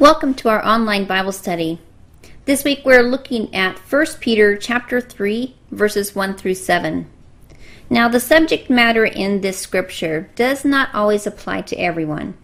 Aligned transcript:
Welcome 0.00 0.34
to 0.34 0.48
our 0.48 0.66
online 0.66 1.04
Bible 1.04 1.30
study. 1.30 1.78
This 2.46 2.64
week 2.64 2.80
we're 2.84 3.04
looking 3.04 3.54
at 3.54 3.78
1 3.78 4.06
Peter 4.18 4.56
chapter 4.56 5.00
3 5.00 5.54
verses 5.70 6.16
1 6.16 6.34
through 6.34 6.54
7. 6.54 7.08
Now 7.88 8.08
the 8.08 8.18
subject 8.18 8.68
matter 8.68 9.04
in 9.04 9.40
this 9.40 9.56
scripture 9.56 10.30
does 10.34 10.64
not 10.64 10.92
always 10.92 11.28
apply 11.28 11.62
to 11.62 11.76
everyone. 11.76 12.36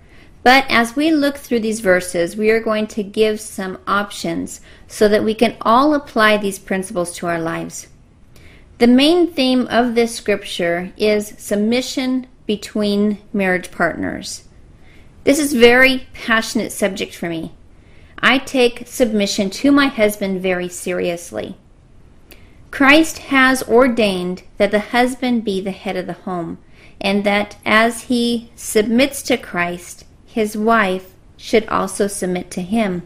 But 0.44 0.64
as 0.68 0.94
we 0.94 1.10
look 1.10 1.38
through 1.38 1.58
these 1.58 1.80
verses, 1.80 2.36
we 2.36 2.50
are 2.50 2.60
going 2.60 2.86
to 2.86 3.02
give 3.02 3.40
some 3.40 3.78
options 3.84 4.60
so 4.86 5.08
that 5.08 5.24
we 5.24 5.34
can 5.34 5.56
all 5.62 5.92
apply 5.92 6.36
these 6.36 6.60
principles 6.60 7.12
to 7.16 7.26
our 7.26 7.40
lives. 7.40 7.88
The 8.78 8.86
main 8.86 9.26
theme 9.26 9.66
of 9.66 9.96
this 9.96 10.14
scripture 10.14 10.92
is 10.96 11.34
submission 11.36 12.28
between 12.46 13.18
marriage 13.32 13.72
partners. 13.72 14.44
This 15.24 15.38
is 15.38 15.52
very 15.52 16.06
passionate 16.14 16.72
subject 16.72 17.14
for 17.14 17.28
me. 17.28 17.52
I 18.22 18.38
take 18.38 18.86
submission 18.86 19.50
to 19.50 19.70
my 19.70 19.86
husband 19.86 20.40
very 20.40 20.68
seriously. 20.68 21.56
Christ 22.70 23.18
has 23.18 23.62
ordained 23.64 24.42
that 24.56 24.70
the 24.70 24.80
husband 24.80 25.44
be 25.44 25.60
the 25.60 25.72
head 25.72 25.96
of 25.96 26.06
the 26.06 26.12
home, 26.12 26.58
and 27.00 27.24
that 27.24 27.56
as 27.64 28.02
he 28.02 28.50
submits 28.54 29.22
to 29.22 29.36
Christ, 29.36 30.04
his 30.26 30.56
wife 30.56 31.14
should 31.36 31.66
also 31.68 32.06
submit 32.06 32.50
to 32.52 32.62
him. 32.62 33.02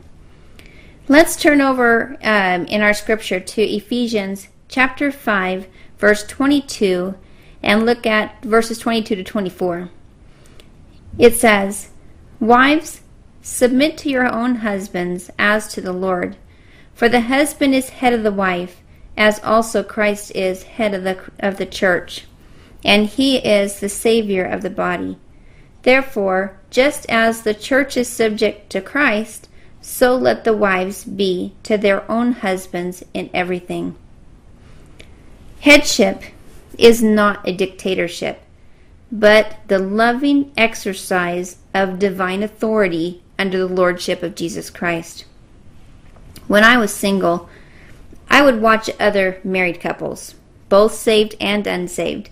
Let's 1.09 1.37
turn 1.37 1.61
over 1.61 2.17
um, 2.23 2.67
in 2.67 2.81
our 2.81 2.95
scripture 2.95 3.41
to 3.41 3.63
Ephesians 3.63 4.49
chapter 4.69 5.11
5, 5.11 5.67
verse 5.99 6.25
22, 6.27 7.15
and 7.63 7.87
look 7.87 8.07
at 8.07 8.43
verses 8.43 8.79
22 8.79 9.17
to 9.17 9.25
24. 9.25 9.91
It 11.19 11.37
says, 11.37 11.91
Wives, 12.41 13.01
submit 13.43 13.97
to 13.99 14.11
your 14.11 14.31
own 14.31 14.57
husbands 14.57 15.31
as 15.39 15.69
to 15.69 15.81
the 15.81 15.93
Lord. 15.93 16.37
For 16.95 17.09
the 17.09 17.23
husband 17.23 17.75
is 17.75 17.91
head 17.91 18.13
of 18.13 18.23
the 18.23 18.33
wife, 18.33 18.81
as 19.17 19.43
also 19.43 19.83
Christ 19.83 20.33
is 20.35 20.65
head 20.65 20.95
of 20.95 21.05
the, 21.05 21.19
of 21.39 21.57
the 21.57 21.67
church, 21.67 22.27
and 22.85 23.07
he 23.07 23.39
is 23.39 23.81
the 23.81 23.89
Savior 23.89 24.45
of 24.45 24.63
the 24.63 24.71
body. 24.71 25.19
Therefore, 25.83 26.59
just 26.71 27.07
as 27.09 27.43
the 27.43 27.55
church 27.55 27.97
is 27.97 28.09
subject 28.09 28.71
to 28.71 28.81
Christ, 28.81 29.49
so 29.81 30.17
let 30.17 30.45
the 30.45 30.57
wives 30.57 31.05
be 31.05 31.53
to 31.63 31.77
their 31.77 32.11
own 32.11 32.33
husbands 32.33 33.05
in 33.13 33.29
everything. 33.35 33.95
Headship 35.61 36.23
is 36.79 37.03
not 37.03 37.47
a 37.47 37.53
dictatorship, 37.53 38.43
but 39.15 39.57
the 39.69 39.79
loving 39.79 40.51
exercise 40.57 41.59
of 41.73 42.01
divine 42.01 42.43
authority 42.43 43.23
under 43.39 43.59
the 43.59 43.73
lordship 43.73 44.25
of 44.25 44.35
Jesus 44.35 44.71
Christ. 44.71 45.25
When 46.49 46.65
I 46.65 46.77
was 46.79 46.93
single, 46.93 47.49
I 48.29 48.43
would 48.43 48.61
watch 48.61 48.91
other 48.99 49.41
married 49.45 49.81
couples, 49.81 50.35
both 50.69 50.95
saved 50.95 51.37
and 51.41 51.65
unsaved, 51.65 52.29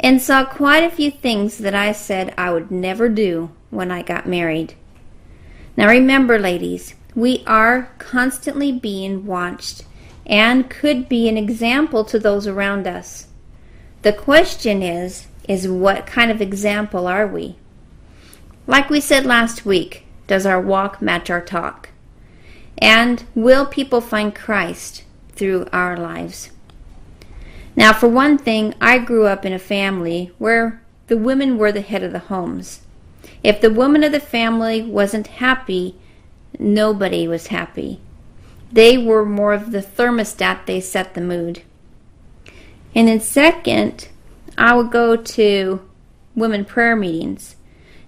and 0.00 0.20
saw 0.20 0.44
quite 0.44 0.82
a 0.82 0.90
few 0.90 1.12
things 1.12 1.58
that 1.58 1.76
I 1.76 1.92
said 1.92 2.34
I 2.36 2.50
would 2.50 2.72
never 2.72 3.08
do 3.08 3.50
when 3.70 3.92
I 3.92 4.02
got 4.02 4.26
married. 4.26 4.74
Now 5.76 5.86
remember, 5.88 6.40
ladies, 6.40 6.96
we 7.14 7.44
are 7.46 7.92
constantly 7.98 8.72
being 8.72 9.26
watched 9.26 9.84
and 10.26 10.68
could 10.68 11.08
be 11.08 11.28
an 11.28 11.36
example 11.36 12.04
to 12.06 12.18
those 12.18 12.48
around 12.48 12.88
us. 12.88 13.28
The 14.02 14.12
question 14.12 14.82
is, 14.82 15.28
is 15.48 15.68
what 15.68 16.06
kind 16.06 16.30
of 16.30 16.40
example 16.40 17.06
are 17.06 17.26
we? 17.26 17.56
Like 18.66 18.90
we 18.90 19.00
said 19.00 19.24
last 19.24 19.64
week, 19.64 20.04
does 20.26 20.44
our 20.44 20.60
walk 20.60 21.00
match 21.00 21.30
our 21.30 21.40
talk? 21.40 21.90
And 22.78 23.24
will 23.34 23.64
people 23.64 24.00
find 24.00 24.34
Christ 24.34 25.04
through 25.32 25.66
our 25.72 25.96
lives? 25.96 26.50
Now, 27.76 27.92
for 27.92 28.08
one 28.08 28.38
thing, 28.38 28.74
I 28.80 28.98
grew 28.98 29.26
up 29.26 29.44
in 29.44 29.52
a 29.52 29.58
family 29.58 30.32
where 30.38 30.82
the 31.06 31.16
women 31.16 31.58
were 31.58 31.72
the 31.72 31.82
head 31.82 32.02
of 32.02 32.12
the 32.12 32.18
homes. 32.18 32.80
If 33.42 33.60
the 33.60 33.70
woman 33.70 34.02
of 34.02 34.12
the 34.12 34.20
family 34.20 34.82
wasn't 34.82 35.26
happy, 35.26 35.94
nobody 36.58 37.28
was 37.28 37.48
happy. 37.48 38.00
They 38.72 38.98
were 38.98 39.24
more 39.24 39.52
of 39.52 39.70
the 39.70 39.82
thermostat, 39.82 40.66
they 40.66 40.80
set 40.80 41.14
the 41.14 41.20
mood. 41.20 41.62
And 42.94 43.08
then, 43.08 43.20
second, 43.20 44.08
I 44.58 44.74
would 44.74 44.90
go 44.90 45.16
to 45.16 45.80
women 46.34 46.64
prayer 46.64 46.96
meetings. 46.96 47.56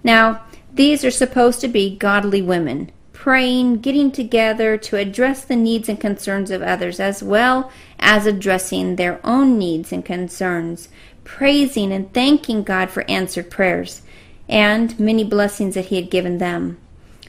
Now, 0.03 0.43
these 0.73 1.05
are 1.05 1.11
supposed 1.11 1.61
to 1.61 1.69
be 1.69 1.97
godly 1.97 2.43
women, 2.43 2.93
praying, 3.13 3.81
getting 3.81 4.13
together 4.13 4.77
to 4.77 4.97
address 4.97 5.45
the 5.45 5.57
needs 5.57 5.89
and 5.89 6.01
concerns 6.01 6.51
of 6.51 6.63
others, 6.63 7.01
as 7.01 7.23
well 7.23 7.71
as 7.99 8.27
addressing 8.27 8.97
their 8.97 9.21
own 9.25 9.59
needs 9.59 9.93
and 9.93 10.05
concerns, 10.05 10.89
praising 11.25 11.93
and 11.93 12.13
thanking 12.13 12.63
God 12.63 12.91
for 12.91 13.09
answered 13.11 13.51
prayers 13.51 14.03
and 14.49 14.99
many 14.99 15.25
blessings 15.25 15.75
that 15.75 15.87
He 15.87 15.97
had 15.97 16.11
given 16.11 16.39
them. 16.39 16.79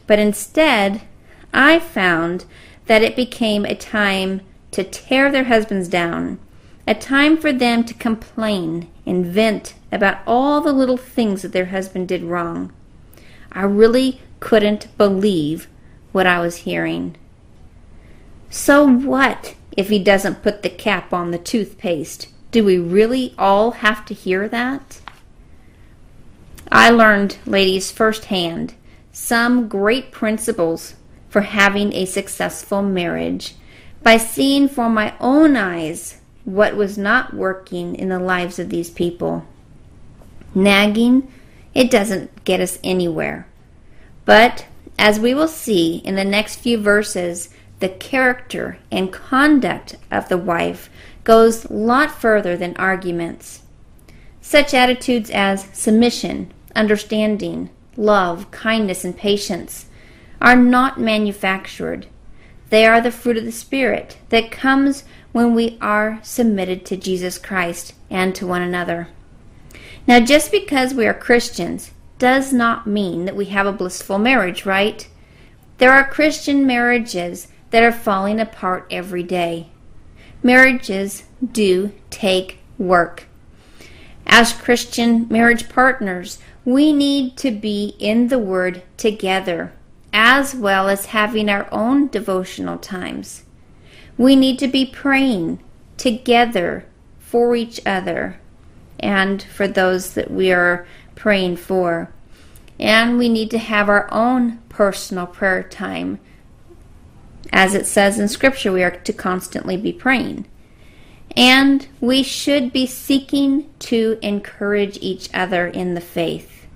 But 0.08 0.20
instead, 0.20 1.02
I 1.54 1.80
found 1.80 2.46
that 2.86 3.02
it 3.02 3.16
became 3.16 3.66
a 3.66 3.76
time 3.76 4.42
to 4.72 4.84
tear 4.84 5.32
their 5.32 5.46
husbands 5.46 5.88
down, 5.88 6.40
a 6.90 6.96
time 6.96 7.38
for 7.38 7.54
them 7.54 7.84
to 7.84 7.94
complain 7.94 8.90
and 9.06 9.24
vent 9.24 9.76
about 9.92 10.18
all 10.26 10.60
the 10.60 10.74
little 10.74 10.98
things 10.98 11.44
that 11.44 11.52
their 11.52 11.68
husband 11.68 12.08
did 12.08 12.24
wrong. 12.24 12.74
I 13.52 13.62
really 13.62 14.22
couldn't 14.40 14.98
believe 14.98 15.68
what 16.12 16.26
I 16.26 16.40
was 16.40 16.58
hearing. 16.58 17.16
So 18.50 18.90
what 18.90 19.54
if 19.78 19.90
he 19.90 20.00
doesn't 20.00 20.42
put 20.42 20.64
the 20.64 20.70
cap 20.70 21.14
on 21.14 21.30
the 21.30 21.38
toothpaste? 21.38 22.28
Do 22.50 22.66
we 22.66 22.80
really 22.80 23.36
all 23.38 23.70
have 23.70 24.04
to 24.06 24.16
hear 24.16 24.50
that? 24.50 25.00
I 26.72 26.90
learned, 26.90 27.38
ladies, 27.46 27.92
firsthand 27.92 28.74
some 29.12 29.68
great 29.68 30.12
principles 30.12 30.96
for 31.30 31.42
having 31.42 31.94
a 31.94 32.06
successful 32.06 32.82
marriage 32.82 33.54
by 34.02 34.18
seeing 34.18 34.68
for 34.68 34.90
my 34.90 35.14
own 35.20 35.56
eyes 35.56 36.19
what 36.54 36.76
was 36.76 36.98
not 36.98 37.34
working 37.34 37.96
in 37.96 38.10
the 38.10 38.20
lives 38.20 38.58
of 38.60 38.70
these 38.70 38.90
people. 38.90 39.46
Nagging 40.56 41.32
it 41.74 41.92
doesn't 41.92 42.44
get 42.44 42.60
us 42.60 42.80
anywhere. 42.84 43.48
But 44.26 44.66
as 44.98 45.20
we 45.20 45.34
will 45.34 45.48
see 45.48 45.98
in 45.98 46.16
the 46.16 46.26
next 46.26 46.58
few 46.58 46.78
verses, 46.78 47.50
the 47.80 47.90
character 47.90 48.80
and 48.92 49.14
conduct 49.14 49.96
of 50.12 50.28
the 50.28 50.38
wife 50.38 50.90
goes 51.24 51.66
a 51.66 51.74
lot 51.74 52.12
further 52.12 52.58
than 52.58 52.76
arguments. 52.78 53.62
Such 54.42 54.74
attitudes 54.74 55.30
as 55.30 55.68
submission, 55.74 56.52
understanding, 56.76 57.70
love, 57.96 58.50
kindness, 58.52 59.06
and 59.06 59.16
patience 59.16 59.86
are 60.42 60.56
not 60.56 61.00
manufactured. 61.00 62.08
They 62.70 62.86
are 62.86 63.02
the 63.02 63.12
fruit 63.12 63.38
of 63.38 63.46
the 63.46 63.52
Spirit 63.52 64.18
that 64.30 64.52
comes 64.52 65.04
when 65.32 65.54
we 65.54 65.78
are 65.82 66.20
submitted 66.24 66.86
to 66.86 66.98
Jesus 66.98 67.38
Christ 67.38 67.94
and 68.10 68.34
to 68.36 68.48
one 68.48 68.62
another. 68.62 69.10
Now, 70.08 70.20
just 70.20 70.52
because 70.52 70.94
we 70.94 71.06
are 71.06 71.14
Christians 71.14 71.92
does 72.18 72.52
not 72.52 72.88
mean 72.88 73.26
that 73.26 73.36
we 73.36 73.46
have 73.46 73.66
a 73.66 73.72
blissful 73.72 74.20
marriage, 74.20 74.66
right? 74.66 75.08
There 75.78 75.92
are 75.92 76.08
Christian 76.08 76.66
marriages 76.66 77.48
that 77.72 77.84
are 77.84 77.92
falling 77.92 78.40
apart 78.40 78.88
every 78.92 79.24
day. 79.24 79.70
Marriages 80.44 81.24
do 81.52 81.92
take 82.10 82.60
work. 82.78 83.28
As 84.26 84.54
Christian 84.54 85.28
marriage 85.30 85.70
partners, 85.70 86.40
we 86.66 86.94
need 86.94 87.38
to 87.38 87.52
be 87.52 87.96
in 88.00 88.28
the 88.28 88.40
Word 88.40 88.84
together, 88.98 89.72
as 90.14 90.56
well 90.56 90.90
as 90.90 91.08
having 91.08 91.50
our 91.50 91.68
own 91.72 92.08
devotional 92.08 92.78
times. 92.78 93.44
We 94.18 94.36
need 94.36 94.60
to 94.60 94.68
be 94.68 94.86
praying 94.86 95.60
together 95.98 96.86
for 97.20 97.56
each 97.56 97.80
other 97.86 98.40
and 99.00 99.42
for 99.42 99.68
those 99.68 100.14
that 100.14 100.32
we 100.32 100.52
are 100.52 100.88
praying 101.16 101.58
for. 101.58 102.12
And 102.80 103.18
we 103.18 103.30
need 103.30 103.52
to 103.52 103.58
have 103.58 103.90
our 103.90 104.12
own 104.12 104.60
personal 104.70 105.28
prayer 105.28 105.64
time. 105.64 106.20
As 107.52 107.74
it 107.74 107.86
says 107.86 108.20
in 108.20 108.28
Scripture, 108.28 108.72
we 108.72 108.84
are 108.84 108.92
to 108.92 109.14
constantly 109.14 109.78
be 109.78 109.92
praying. 109.92 110.46
And 111.36 111.88
we 112.00 112.24
should 112.24 112.74
be 112.74 112.86
seeking 112.86 113.70
to 113.80 114.18
encourage 114.22 114.98
each 115.02 115.30
other 115.34 115.68
in 115.68 115.94
the 115.94 116.02
faith. 116.02 116.68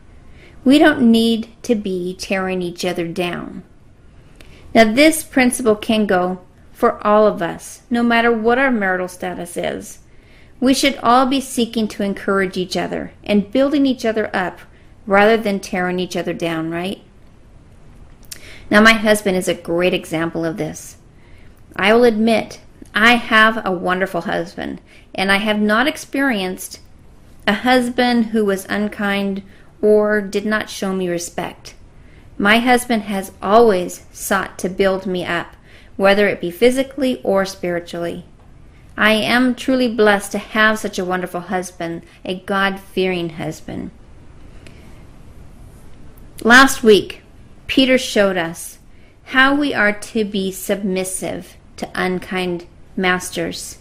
We 0.64 0.80
don't 0.80 1.12
need 1.12 1.50
to 1.64 1.76
be 1.76 2.16
tearing 2.16 2.62
each 2.62 2.86
other 2.86 3.08
down. 3.08 3.64
Now, 4.74 4.92
this 4.92 5.24
principle 5.24 5.76
can 5.76 6.06
go 6.06 6.42
for 6.72 7.06
all 7.06 7.28
of 7.28 7.42
us, 7.42 7.84
no 7.90 8.02
matter 8.02 8.32
what 8.32 8.58
our 8.58 8.72
marital 8.72 9.08
status 9.08 9.56
is. 9.56 10.00
We 10.60 10.74
should 10.74 10.98
all 11.04 11.26
be 11.26 11.42
seeking 11.42 11.88
to 11.90 12.04
encourage 12.04 12.58
each 12.58 12.78
other 12.78 13.12
and 13.24 13.52
building 13.52 13.86
each 13.86 14.06
other 14.06 14.34
up 14.36 14.60
rather 15.06 15.38
than 15.38 15.60
tearing 15.60 16.00
each 16.00 16.16
other 16.16 16.34
down, 16.34 16.72
right? 16.72 17.02
Now, 18.70 18.82
my 18.82 18.94
husband 18.94 19.38
is 19.38 19.48
a 19.48 19.54
great 19.54 19.94
example 19.94 20.46
of 20.46 20.58
this. 20.58 20.98
I 21.76 21.94
will 21.94 22.06
admit, 22.06 22.62
I 22.96 23.16
have 23.16 23.64
a 23.66 23.72
wonderful 23.72 24.22
husband, 24.22 24.80
and 25.14 25.32
I 25.32 25.38
have 25.38 25.60
not 25.60 25.88
experienced 25.88 26.80
a 27.46 27.54
husband 27.54 28.28
who 28.28 28.46
was 28.46 28.66
unkind 28.70 29.44
or 29.84 30.22
did 30.22 30.46
not 30.46 30.70
show 30.70 30.94
me 30.94 31.10
respect. 31.10 31.76
My 32.38 32.60
husband 32.60 33.04
has 33.04 33.34
always 33.42 34.06
sought 34.14 34.58
to 34.60 34.70
build 34.70 35.06
me 35.06 35.26
up, 35.26 35.58
whether 35.98 36.28
it 36.28 36.40
be 36.40 36.50
physically 36.50 37.22
or 37.22 37.46
spiritually. 37.46 38.24
I 38.96 39.12
am 39.12 39.54
truly 39.54 39.94
blessed 39.94 40.32
to 40.32 40.38
have 40.38 40.80
such 40.80 40.98
a 40.98 41.06
wonderful 41.06 41.42
husband, 41.42 42.04
a 42.24 42.40
God 42.40 42.80
fearing 42.80 43.32
husband. 43.32 43.92
Last 46.44 46.82
week, 46.82 47.22
Peter 47.68 47.98
showed 47.98 48.38
us 48.38 48.80
how 49.26 49.54
we 49.54 49.74
are 49.74 49.92
to 49.92 50.24
be 50.24 50.52
submissive 50.52 51.58
to 51.78 51.90
unkind 51.94 52.68
masters. 52.96 53.80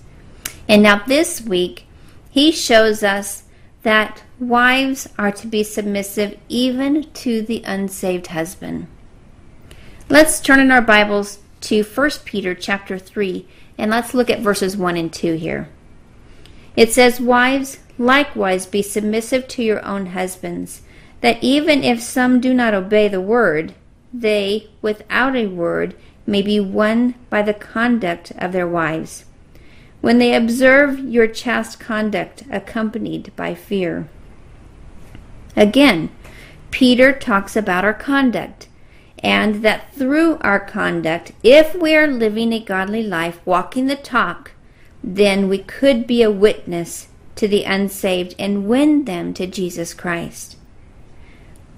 And 0.69 0.83
now 0.83 1.05
this 1.07 1.41
week, 1.41 1.87
he 2.31 2.51
shows 2.51 3.05
us 3.05 3.42
that 3.83 4.23
wives 4.39 5.09
are 5.19 5.33
to 5.33 5.47
be 5.47 5.63
submissive 5.63 6.39
even 6.49 7.11
to 7.13 7.43
the 7.43 7.63
unsaved 7.65 8.29
husband. 8.29 8.87
Let's 10.09 10.41
turn 10.41 10.61
in 10.61 10.71
our 10.71 10.83
Bibles 10.83 11.41
to 11.63 11.83
1 11.83 12.11
Peter 12.25 12.55
chapter 12.55 12.99
3 12.99 13.47
and 13.79 13.91
let's 13.91 14.15
look 14.15 14.31
at 14.31 14.41
verses 14.41 14.77
1 14.77 14.97
and 14.97 15.13
2 15.13 15.35
here. 15.35 15.69
It 16.77 16.93
says, 16.93 17.21
Wives, 17.21 17.79
likewise 17.99 18.67
be 18.67 18.83
submissive 18.83 19.49
to 19.49 19.63
your 19.63 19.85
own 19.85 20.07
husbands, 20.07 20.83
that 21.21 21.43
even 21.43 21.83
if 21.83 22.01
some 22.01 22.41
do 22.41 22.55
not 22.55 22.75
obey 22.75 23.09
the 23.09 23.21
word, 23.21 23.75
they, 24.13 24.71
without 24.81 25.35
a 25.35 25.47
word, 25.47 25.95
may 26.27 26.43
be 26.43 26.61
won 26.61 27.15
by 27.31 27.43
the 27.43 27.55
conduct 27.55 28.33
of 28.39 28.53
their 28.53 28.69
wives 28.69 29.25
when 30.03 30.19
they 30.19 30.35
observe 30.35 30.99
your 30.99 31.27
chaste 31.27 31.81
conduct 31.81 32.43
accompanied 32.51 33.35
by 33.37 33.55
fear. 33.55 34.07
Again, 35.57 36.11
Peter 36.71 37.13
talks 37.13 37.57
about 37.57 37.85
our 37.85 37.95
conduct, 37.95 38.69
and 39.21 39.63
that 39.65 39.95
through 39.95 40.39
our 40.39 40.59
conduct, 40.59 41.33
if 41.43 41.75
we 41.75 41.95
are 41.95 42.09
living 42.09 42.53
a 42.53 42.59
godly 42.59 43.03
life, 43.03 43.41
walking 43.47 43.87
the 43.87 43.97
talk, 43.97 44.51
then 45.05 45.49
we 45.49 45.59
could 45.59 46.07
be 46.07 46.23
a 46.23 46.31
witness 46.31 47.09
to 47.37 47.47
the 47.47 47.65
unsaved 47.65 48.35
and 48.39 48.67
win 48.67 49.05
them 49.05 49.33
to 49.35 49.47
Jesus 49.47 49.95
Christ. 49.95 50.57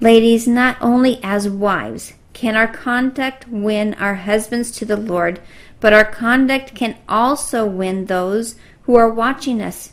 Ladies, 0.00 0.48
not 0.48 0.76
only 0.80 1.20
as 1.22 1.48
wives 1.48 2.14
can 2.34 2.56
our 2.56 2.68
conduct 2.68 3.48
win 3.48 3.94
our 3.94 4.16
husbands 4.16 4.70
to 4.72 4.84
the 4.84 4.96
Lord, 4.96 5.40
but 5.80 5.92
our 5.92 6.04
conduct 6.04 6.74
can 6.74 6.98
also 7.08 7.64
win 7.64 8.06
those 8.06 8.56
who 8.82 8.96
are 8.96 9.08
watching 9.08 9.62
us 9.62 9.92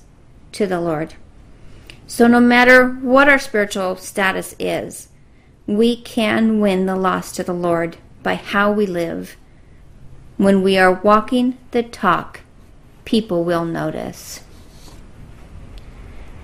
to 0.52 0.68
the 0.68 0.82
Lord. 0.82 1.14
So, 2.08 2.28
no 2.28 2.42
matter 2.42 2.90
what 2.90 3.30
our 3.30 3.40
spiritual 3.40 3.96
status 3.96 4.54
is, 4.60 5.08
we 5.66 5.96
can 5.96 6.60
win 6.60 6.88
the 6.88 6.98
lost 6.98 7.36
to 7.36 7.44
the 7.44 7.54
Lord 7.54 7.98
by 8.24 8.36
how 8.36 8.72
we 8.72 8.86
live. 8.86 9.38
When 10.36 10.64
we 10.64 10.78
are 10.78 10.92
walking 10.92 11.58
the 11.70 11.84
talk, 11.84 12.42
people 13.06 13.44
will 13.46 13.64
notice. 13.64 14.42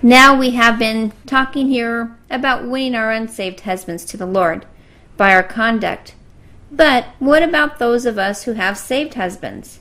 Now 0.01 0.37
we 0.37 0.51
have 0.51 0.77
been 0.77 1.11
talking 1.25 1.69
here 1.69 2.15
about 2.29 2.67
winning 2.67 2.93
our 2.93 3.11
unsaved 3.11 3.61
husbands 3.61 4.05
to 4.05 4.17
the 4.17 4.27
Lord 4.27 4.65
by 5.17 5.33
our 5.33 5.43
conduct 5.43 6.13
but 6.71 7.05
what 7.19 7.43
about 7.43 7.79
those 7.79 8.05
of 8.05 8.17
us 8.17 8.43
who 8.43 8.53
have 8.53 8.77
saved 8.77 9.13
husbands? 9.13 9.79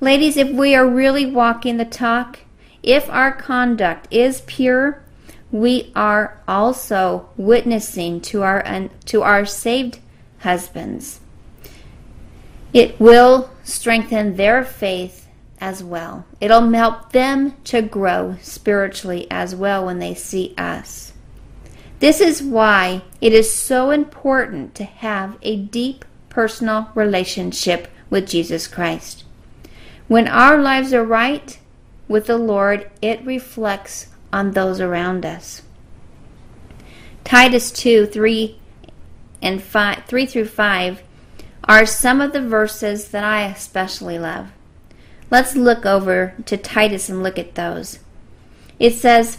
Ladies, 0.00 0.36
if 0.36 0.50
we 0.50 0.74
are 0.74 0.86
really 0.86 1.26
walking 1.26 1.76
the 1.76 1.84
talk, 1.84 2.40
if 2.82 3.10
our 3.10 3.32
conduct 3.32 4.08
is 4.10 4.42
pure, 4.42 5.02
we 5.50 5.92
are 5.94 6.40
also 6.46 7.28
witnessing 7.36 8.20
to 8.20 8.42
our 8.42 8.88
to 9.06 9.22
our 9.22 9.44
saved 9.44 9.98
husbands. 10.40 11.20
It 12.72 12.98
will 13.00 13.50
strengthen 13.64 14.36
their 14.36 14.64
faith 14.64 15.26
as 15.60 15.82
well. 15.82 16.24
It'll 16.40 16.70
help 16.70 17.12
them 17.12 17.56
to 17.64 17.82
grow 17.82 18.36
spiritually 18.40 19.26
as 19.30 19.54
well 19.54 19.84
when 19.86 19.98
they 19.98 20.14
see 20.14 20.54
us. 20.56 21.07
This 22.00 22.20
is 22.20 22.42
why 22.42 23.02
it 23.20 23.32
is 23.32 23.52
so 23.52 23.90
important 23.90 24.74
to 24.76 24.84
have 24.84 25.36
a 25.42 25.56
deep 25.56 26.04
personal 26.28 26.90
relationship 26.94 27.88
with 28.08 28.28
Jesus 28.28 28.66
Christ. 28.68 29.24
When 30.06 30.28
our 30.28 30.60
lives 30.60 30.94
are 30.94 31.04
right 31.04 31.58
with 32.06 32.26
the 32.26 32.38
Lord, 32.38 32.90
it 33.02 33.24
reflects 33.24 34.08
on 34.32 34.52
those 34.52 34.80
around 34.80 35.26
us. 35.26 35.62
Titus 37.24 37.70
2 37.72 38.06
3 38.06 38.58
and 39.42 39.62
5, 39.62 40.04
3 40.06 40.26
through 40.26 40.46
5 40.46 41.02
are 41.64 41.84
some 41.84 42.20
of 42.20 42.32
the 42.32 42.40
verses 42.40 43.08
that 43.08 43.24
I 43.24 43.42
especially 43.42 44.18
love. 44.18 44.50
Let's 45.30 45.54
look 45.54 45.84
over 45.84 46.34
to 46.46 46.56
Titus 46.56 47.10
and 47.10 47.22
look 47.22 47.38
at 47.38 47.54
those. 47.54 47.98
It 48.78 48.94
says, 48.94 49.38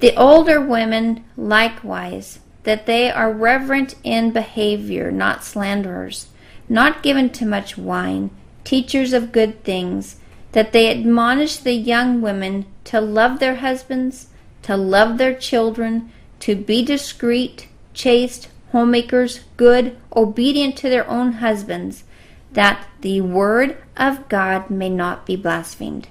the 0.00 0.14
older 0.16 0.60
women 0.60 1.24
likewise, 1.36 2.40
that 2.64 2.86
they 2.86 3.10
are 3.10 3.32
reverent 3.32 3.94
in 4.02 4.30
behavior, 4.32 5.10
not 5.10 5.44
slanderers, 5.44 6.28
not 6.68 7.02
given 7.02 7.30
to 7.30 7.46
much 7.46 7.78
wine, 7.78 8.30
teachers 8.64 9.12
of 9.12 9.32
good 9.32 9.62
things, 9.62 10.16
that 10.52 10.72
they 10.72 10.90
admonish 10.90 11.58
the 11.58 11.74
young 11.74 12.20
women 12.20 12.66
to 12.84 13.00
love 13.00 13.38
their 13.38 13.56
husbands, 13.56 14.28
to 14.62 14.76
love 14.76 15.16
their 15.16 15.34
children, 15.34 16.10
to 16.40 16.56
be 16.56 16.84
discreet, 16.84 17.68
chaste, 17.94 18.48
homemakers, 18.72 19.40
good, 19.56 19.96
obedient 20.14 20.76
to 20.76 20.88
their 20.88 21.08
own 21.08 21.34
husbands, 21.34 22.04
that 22.52 22.86
the 23.00 23.20
word 23.20 23.76
of 23.96 24.28
God 24.28 24.68
may 24.70 24.88
not 24.88 25.24
be 25.24 25.36
blasphemed. 25.36 26.08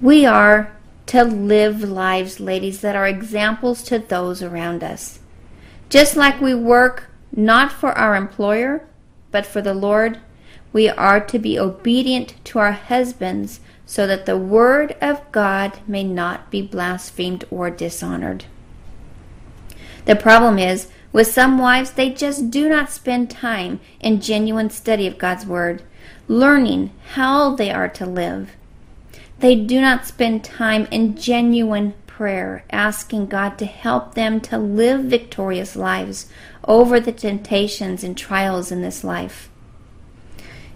We 0.00 0.24
are 0.24 0.72
to 1.06 1.24
live 1.24 1.82
lives, 1.82 2.40
ladies, 2.40 2.80
that 2.80 2.96
are 2.96 3.06
examples 3.06 3.82
to 3.84 3.98
those 3.98 4.42
around 4.42 4.82
us. 4.82 5.18
Just 5.88 6.16
like 6.16 6.40
we 6.40 6.54
work 6.54 7.10
not 7.34 7.72
for 7.72 7.92
our 7.92 8.14
employer, 8.14 8.86
but 9.30 9.46
for 9.46 9.60
the 9.62 9.74
Lord, 9.74 10.18
we 10.72 10.88
are 10.88 11.20
to 11.20 11.38
be 11.38 11.58
obedient 11.58 12.34
to 12.44 12.58
our 12.58 12.72
husbands 12.72 13.60
so 13.84 14.06
that 14.06 14.26
the 14.26 14.38
word 14.38 14.96
of 15.00 15.20
God 15.32 15.80
may 15.86 16.04
not 16.04 16.50
be 16.50 16.62
blasphemed 16.62 17.44
or 17.50 17.68
dishonored. 17.70 18.44
The 20.04 20.16
problem 20.16 20.58
is, 20.58 20.88
with 21.12 21.26
some 21.26 21.58
wives, 21.58 21.90
they 21.92 22.10
just 22.10 22.50
do 22.50 22.68
not 22.68 22.90
spend 22.90 23.30
time 23.30 23.80
in 24.00 24.20
genuine 24.20 24.70
study 24.70 25.06
of 25.06 25.18
God's 25.18 25.44
word, 25.44 25.82
learning 26.26 26.90
how 27.14 27.54
they 27.54 27.70
are 27.70 27.88
to 27.90 28.06
live. 28.06 28.52
They 29.42 29.56
do 29.56 29.80
not 29.80 30.06
spend 30.06 30.44
time 30.44 30.86
in 30.92 31.16
genuine 31.16 31.94
prayer, 32.06 32.64
asking 32.70 33.26
God 33.26 33.58
to 33.58 33.66
help 33.66 34.14
them 34.14 34.40
to 34.42 34.56
live 34.56 35.06
victorious 35.06 35.74
lives 35.74 36.30
over 36.62 37.00
the 37.00 37.10
temptations 37.10 38.04
and 38.04 38.16
trials 38.16 38.70
in 38.70 38.82
this 38.82 39.02
life. 39.02 39.50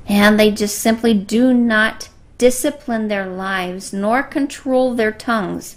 And 0.09 0.37
they 0.37 0.51
just 0.51 0.81
simply 0.81 1.15
do 1.15 1.55
not 1.55 2.09
discipline 2.39 3.07
their 3.07 3.29
lives 3.29 3.93
nor 3.93 4.25
control 4.25 4.95
their 4.95 5.13
tongues 5.13 5.77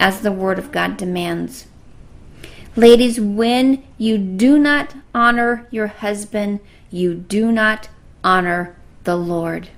as 0.00 0.22
the 0.22 0.32
Word 0.32 0.58
of 0.58 0.72
God 0.72 0.96
demands. 0.96 1.66
Ladies, 2.74 3.20
when 3.20 3.84
you 3.98 4.16
do 4.16 4.58
not 4.58 4.94
honor 5.14 5.68
your 5.70 5.88
husband, 5.88 6.60
you 6.90 7.12
do 7.12 7.52
not 7.52 7.90
honor 8.24 8.76
the 9.02 9.14
Lord. 9.14 9.68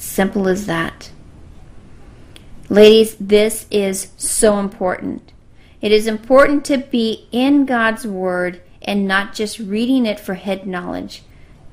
Simple 0.00 0.48
as 0.48 0.64
that. 0.64 1.10
Ladies, 2.70 3.16
this 3.20 3.66
is 3.70 4.08
so 4.16 4.58
important. 4.58 5.32
It 5.82 5.92
is 5.92 6.06
important 6.06 6.64
to 6.64 6.78
be 6.78 7.28
in 7.30 7.66
God's 7.66 8.06
Word 8.06 8.62
and 8.80 9.06
not 9.06 9.34
just 9.34 9.58
reading 9.58 10.06
it 10.06 10.18
for 10.18 10.34
head 10.34 10.66
knowledge, 10.66 11.22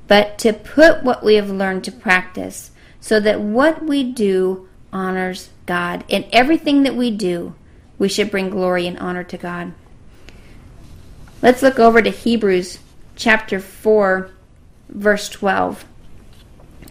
but 0.08 0.36
to 0.38 0.52
put 0.52 1.02
what 1.02 1.24
we 1.24 1.36
have 1.36 1.48
learned 1.48 1.84
to 1.84 1.90
practice 1.90 2.70
so 3.00 3.18
that 3.18 3.40
what 3.40 3.86
we 3.86 4.04
do 4.04 4.68
honors 4.92 5.48
God. 5.64 6.04
In 6.06 6.26
everything 6.30 6.82
that 6.82 6.94
we 6.94 7.10
do, 7.10 7.54
we 7.98 8.10
should 8.10 8.30
bring 8.30 8.50
glory 8.50 8.86
and 8.86 8.98
honor 8.98 9.24
to 9.24 9.38
God. 9.38 9.72
Let's 11.40 11.62
look 11.62 11.78
over 11.78 12.02
to 12.02 12.10
Hebrews 12.10 12.78
chapter 13.16 13.58
4, 13.58 14.30
verse 14.90 15.30
12. 15.30 15.86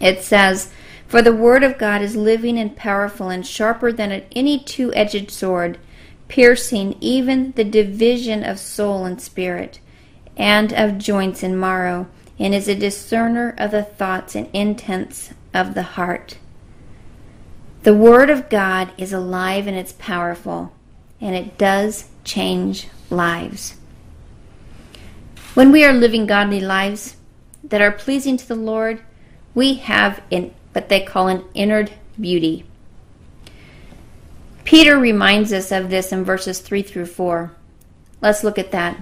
It 0.02 0.24
says, 0.24 0.72
for 1.08 1.22
the 1.22 1.34
word 1.34 1.64
of 1.64 1.78
God 1.78 2.02
is 2.02 2.16
living 2.16 2.58
and 2.58 2.76
powerful 2.76 3.30
and 3.30 3.48
sharper 3.48 3.92
than 3.92 4.24
any 4.32 4.60
two 4.60 4.94
edged 4.94 5.32
sword, 5.32 5.78
piercing 6.28 6.98
even 7.00 7.54
the 7.54 7.64
division 7.64 8.44
of 8.44 8.60
soul 8.60 9.06
and 9.06 9.22
spirit, 9.22 9.80
and 10.36 10.74
of 10.74 10.98
joints 10.98 11.44
and 11.44 11.60
marrow, 11.60 12.08
and 12.38 12.54
is 12.54 12.68
a 12.68 12.76
discerner 12.76 13.56
of 13.58 13.72
the 13.72 13.84
thoughts 13.84 14.36
and 14.36 14.50
intents 14.54 15.34
of 15.54 15.74
the 15.74 15.84
heart. 15.84 16.38
The 17.84 17.94
Word 17.94 18.30
of 18.30 18.50
God 18.50 18.92
is 18.98 19.14
alive 19.14 19.66
and 19.66 19.78
it's 19.78 19.94
powerful, 19.94 20.74
and 21.22 21.36
it 21.36 21.58
does 21.58 22.10
change 22.26 22.90
lives. 23.10 23.76
When 25.54 25.72
we 25.72 25.86
are 25.86 25.94
living 25.94 26.28
godly 26.28 26.60
lives 26.60 27.16
that 27.64 27.82
are 27.82 27.92
pleasing 27.92 28.36
to 28.38 28.48
the 28.48 28.56
Lord, 28.56 29.02
we 29.56 29.76
have 29.76 30.22
in 30.30 30.54
what 30.78 30.90
they 30.90 31.02
call 31.02 31.28
an 31.28 31.44
inner 31.56 31.88
beauty. 32.22 32.64
Peter 34.64 34.96
reminds 34.96 35.52
us 35.52 35.72
of 35.72 35.90
this 35.90 36.12
in 36.12 36.24
verses 36.24 36.60
3 36.60 36.84
through 36.84 37.08
4. 37.08 37.52
Let's 38.22 38.44
look 38.44 38.60
at 38.60 38.72
that. 38.74 39.02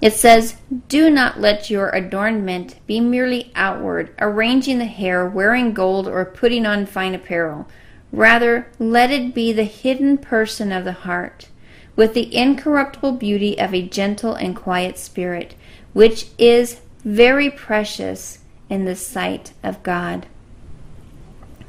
It 0.00 0.14
says, 0.14 0.56
Do 0.88 1.10
not 1.10 1.38
let 1.38 1.68
your 1.68 1.90
adornment 1.90 2.76
be 2.86 3.00
merely 3.00 3.52
outward, 3.54 4.14
arranging 4.18 4.78
the 4.78 4.86
hair, 4.86 5.28
wearing 5.28 5.74
gold, 5.74 6.08
or 6.08 6.24
putting 6.24 6.64
on 6.64 6.86
fine 6.86 7.14
apparel. 7.14 7.68
Rather, 8.10 8.68
let 8.78 9.10
it 9.10 9.34
be 9.34 9.52
the 9.52 9.64
hidden 9.64 10.16
person 10.16 10.72
of 10.72 10.84
the 10.84 10.92
heart, 10.92 11.48
with 11.96 12.14
the 12.14 12.34
incorruptible 12.34 13.12
beauty 13.12 13.58
of 13.58 13.74
a 13.74 13.86
gentle 13.86 14.32
and 14.32 14.56
quiet 14.56 14.96
spirit, 14.96 15.54
which 15.92 16.28
is 16.38 16.80
very 17.04 17.50
precious 17.50 18.38
in 18.70 18.86
the 18.86 18.96
sight 18.96 19.52
of 19.62 19.82
God. 19.82 20.28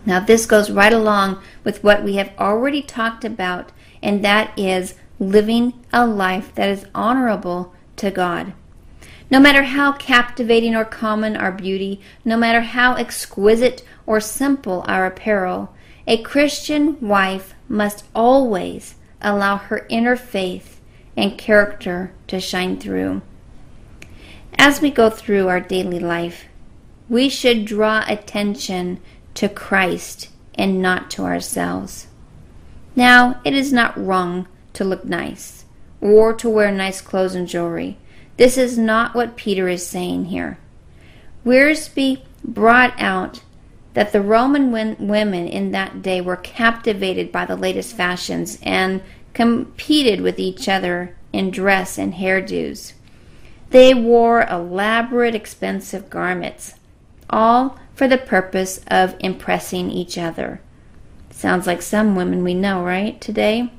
Now, 0.06 0.20
this 0.20 0.46
goes 0.46 0.70
right 0.70 0.94
along 0.94 1.42
with 1.64 1.84
what 1.84 2.04
we 2.04 2.16
have 2.16 2.32
already 2.38 2.82
talked 2.82 3.26
about, 3.26 3.72
and 4.04 4.24
that 4.24 4.58
is 4.58 4.96
living 5.20 5.74
a 5.92 6.06
life 6.06 6.54
that 6.56 6.70
is 6.70 6.86
honorable 6.94 7.74
to 7.98 8.12
God. 8.12 8.54
No 9.32 9.40
matter 9.40 9.64
how 9.64 9.94
captivating 9.94 10.76
or 10.76 10.86
common 10.86 11.36
our 11.36 11.52
beauty, 11.52 12.00
no 12.24 12.38
matter 12.38 12.62
how 12.62 12.94
exquisite 12.94 13.84
or 14.06 14.20
simple 14.20 14.84
our 14.88 15.08
apparel, 15.08 15.74
a 16.06 16.22
Christian 16.22 17.00
wife 17.00 17.56
must 17.68 18.06
always 18.14 18.96
allow 19.22 19.58
her 19.58 19.88
inner 19.90 20.16
faith 20.16 20.80
and 21.18 21.38
character 21.38 22.14
to 22.28 22.40
shine 22.40 22.80
through. 22.80 23.22
As 24.60 24.82
we 24.82 24.92
go 24.92 25.10
through 25.10 25.48
our 25.48 25.60
daily 25.60 26.00
life, 26.00 26.46
we 27.10 27.30
should 27.30 27.66
draw 27.66 28.04
attention 28.08 29.00
to 29.36 29.48
Christ 29.50 30.30
and 30.56 30.82
not 30.82 31.12
to 31.12 31.24
ourselves. 31.24 32.08
Now, 32.96 33.40
it 33.44 33.54
is 33.54 33.72
not 33.72 33.98
wrong 34.04 34.48
to 34.74 34.84
look 34.84 35.06
nice 35.06 35.66
or 36.02 36.34
to 36.34 36.50
wear 36.50 36.72
nice 36.72 37.02
clothes 37.02 37.36
and 37.36 37.48
jewelry. 37.48 37.98
This 38.38 38.58
is 38.58 38.78
not 38.78 39.16
what 39.16 39.36
Peter 39.36 39.68
is 39.68 39.86
saying 39.86 40.26
here. 40.26 40.58
Wiersbe 41.46 42.22
brought 42.44 42.94
out 43.00 43.42
that 43.94 44.12
the 44.12 44.22
Roman 44.22 44.72
women 44.72 45.48
in 45.48 45.72
that 45.72 46.02
day 46.02 46.20
were 46.20 46.36
captivated 46.36 47.32
by 47.32 47.46
the 47.46 47.56
latest 47.56 47.96
fashions 47.96 48.58
and 48.62 49.02
competed 49.34 50.22
with 50.22 50.38
each 50.38 50.68
other 50.68 51.16
in 51.32 51.50
dress 51.50 51.98
and 51.98 52.14
hairdos. 52.16 52.94
They 53.70 53.94
wore 53.94 54.46
elaborate, 54.48 55.36
expensive 55.36 56.10
garments, 56.10 56.76
all 57.30 57.78
for 57.96 58.08
the 58.08 58.18
purpose 58.18 58.82
of 58.88 59.16
impressing 59.20 59.90
each 59.90 60.18
other. 60.18 60.62
Sounds 61.32 61.66
like 61.66 61.82
some 61.82 62.16
women 62.16 62.44
we 62.44 62.54
know, 62.54 62.84
right, 62.84 63.20
today? 63.20 63.72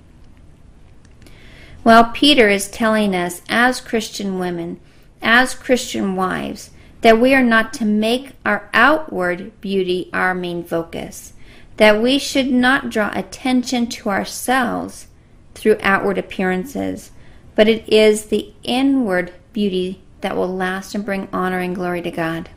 Well, 1.84 2.10
Peter 2.12 2.48
is 2.48 2.68
telling 2.68 3.14
us 3.14 3.42
as 3.48 3.80
Christian 3.80 4.38
women, 4.38 4.80
as 5.22 5.54
Christian 5.54 6.16
wives, 6.16 6.70
that 7.02 7.20
we 7.20 7.34
are 7.34 7.44
not 7.44 7.72
to 7.74 7.84
make 7.84 8.32
our 8.44 8.68
outward 8.74 9.52
beauty 9.60 10.10
our 10.12 10.34
main 10.34 10.64
focus, 10.64 11.34
that 11.76 12.02
we 12.02 12.18
should 12.18 12.50
not 12.50 12.90
draw 12.90 13.12
attention 13.14 13.86
to 13.86 14.08
ourselves 14.08 15.06
through 15.54 15.78
outward 15.80 16.18
appearances, 16.18 17.12
but 17.54 17.68
it 17.68 17.88
is 17.88 18.26
the 18.26 18.52
inward 18.62 19.32
beauty 19.52 20.02
that 20.22 20.36
will 20.36 20.54
last 20.54 20.94
and 20.94 21.04
bring 21.04 21.28
honor 21.32 21.60
and 21.60 21.74
glory 21.74 22.02
to 22.02 22.10
God. 22.10 22.50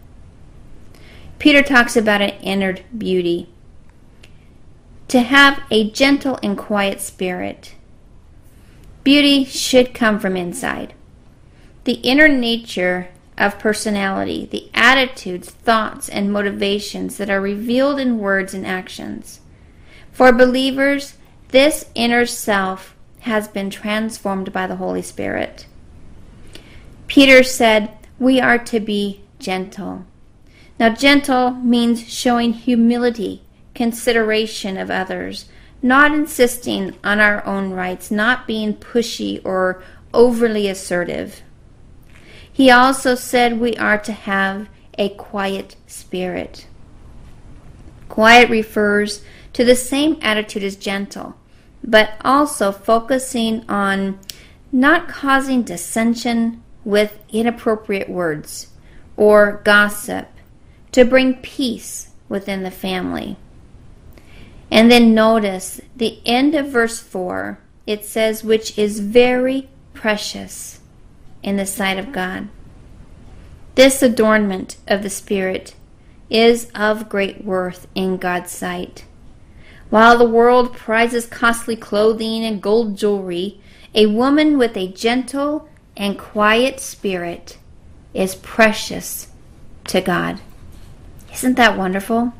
Peter 1.39 1.63
talks 1.63 1.95
about 1.95 2.21
an 2.21 2.31
inner 2.41 2.75
beauty. 2.95 3.49
To 5.07 5.21
have 5.21 5.63
a 5.71 5.89
gentle 5.89 6.37
and 6.43 6.57
quiet 6.57 7.01
spirit. 7.01 7.75
Beauty 9.03 9.45
should 9.45 9.93
come 9.93 10.19
from 10.19 10.35
inside. 10.35 10.93
The 11.85 11.93
inner 11.93 12.27
nature 12.27 13.09
of 13.37 13.57
personality, 13.57 14.47
the 14.51 14.69
attitudes, 14.73 15.49
thoughts, 15.49 16.09
and 16.09 16.31
motivations 16.31 17.17
that 17.17 17.29
are 17.29 17.41
revealed 17.41 17.99
in 17.99 18.19
words 18.19 18.53
and 18.53 18.67
actions. 18.67 19.39
For 20.11 20.33
believers, 20.33 21.15
this 21.47 21.85
inner 21.95 22.25
self 22.25 22.95
has 23.21 23.47
been 23.47 23.69
transformed 23.69 24.51
by 24.51 24.67
the 24.67 24.75
Holy 24.75 25.01
Spirit. 25.01 25.65
Peter 27.07 27.41
said, 27.43 27.97
We 28.19 28.41
are 28.41 28.57
to 28.59 28.79
be 28.79 29.21
gentle. 29.39 30.05
Now, 30.79 30.87
gentle 30.89 31.51
means 31.51 32.09
showing 32.09 32.53
humility, 32.53 33.41
consideration 33.75 34.77
of 34.77 34.89
others, 34.89 35.49
not 35.81 36.13
insisting 36.13 36.95
on 37.03 37.19
our 37.19 37.45
own 37.45 37.71
rights, 37.71 38.09
not 38.09 38.47
being 38.47 38.73
pushy 38.73 39.41
or 39.43 39.83
overly 40.13 40.69
assertive. 40.69 41.41
He 42.51 42.71
also 42.71 43.15
said 43.15 43.59
we 43.59 43.75
are 43.75 43.97
to 43.97 44.13
have 44.13 44.69
a 44.97 45.09
quiet 45.09 45.75
spirit. 45.85 46.65
Quiet 48.07 48.49
refers 48.49 49.21
to 49.53 49.65
the 49.65 49.75
same 49.75 50.17
attitude 50.21 50.63
as 50.63 50.77
gentle, 50.77 51.35
but 51.83 52.13
also 52.23 52.71
focusing 52.71 53.65
on 53.69 54.17
not 54.71 55.09
causing 55.09 55.63
dissension 55.63 56.63
with 56.85 57.19
inappropriate 57.29 58.09
words 58.09 58.67
or 59.17 59.61
gossip 59.65 60.27
to 60.91 61.05
bring 61.05 61.35
peace 61.35 62.09
within 62.27 62.63
the 62.63 62.71
family. 62.71 63.37
And 64.71 64.91
then 64.91 65.13
notice 65.13 65.81
the 65.95 66.19
end 66.25 66.55
of 66.55 66.69
verse 66.69 66.99
4, 66.99 67.59
it 67.87 68.05
says, 68.05 68.43
which 68.43 68.77
is 68.77 68.99
very 68.99 69.67
precious 69.93 70.79
in 71.41 71.57
the 71.57 71.65
sight 71.65 71.97
of 71.97 72.11
God. 72.11 72.47
This 73.75 74.01
adornment 74.01 74.77
of 74.87 75.03
the 75.03 75.09
Spirit 75.09 75.73
is 76.29 76.69
of 76.75 77.09
great 77.09 77.43
worth 77.43 77.87
in 77.95 78.17
God's 78.17 78.51
sight. 78.51 79.05
While 79.89 80.17
the 80.17 80.29
world 80.29 80.73
prizes 80.73 81.25
costly 81.25 81.75
clothing 81.75 82.43
and 82.43 82.61
gold 82.61 82.95
jewelry, 82.95 83.59
a 83.95 84.05
woman 84.05 84.57
with 84.59 84.77
a 84.77 84.87
gentle 84.87 85.67
and 85.97 86.19
quiet 86.19 86.79
spirit 86.79 87.57
is 88.13 88.35
precious 88.35 89.29
to 89.85 89.99
God. 89.99 90.39
Isn't 91.39 91.55
that 91.55 91.77
wonderful? 91.77 92.33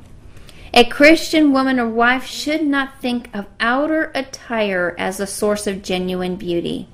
A 0.74 0.84
Christian 0.84 1.54
woman 1.54 1.80
or 1.80 1.88
wife 1.88 2.26
should 2.26 2.64
not 2.64 3.00
think 3.00 3.30
of 3.34 3.46
outer 3.58 4.12
attire 4.14 4.94
as 5.00 5.22
a 5.22 5.26
source 5.26 5.68
of 5.68 5.82
genuine 5.82 6.36
beauty. 6.36 6.90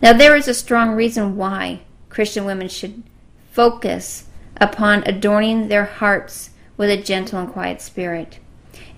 Now, 0.00 0.14
there 0.14 0.34
is 0.34 0.48
a 0.48 0.54
strong 0.54 0.92
reason 0.92 1.36
why 1.36 1.82
Christian 2.08 2.46
women 2.46 2.70
should 2.70 3.02
focus 3.50 4.24
upon 4.56 5.02
adorning 5.04 5.68
their 5.68 5.84
hearts 5.84 6.48
with 6.78 6.88
a 6.88 6.96
gentle 6.96 7.38
and 7.38 7.52
quiet 7.52 7.82
spirit. 7.82 8.38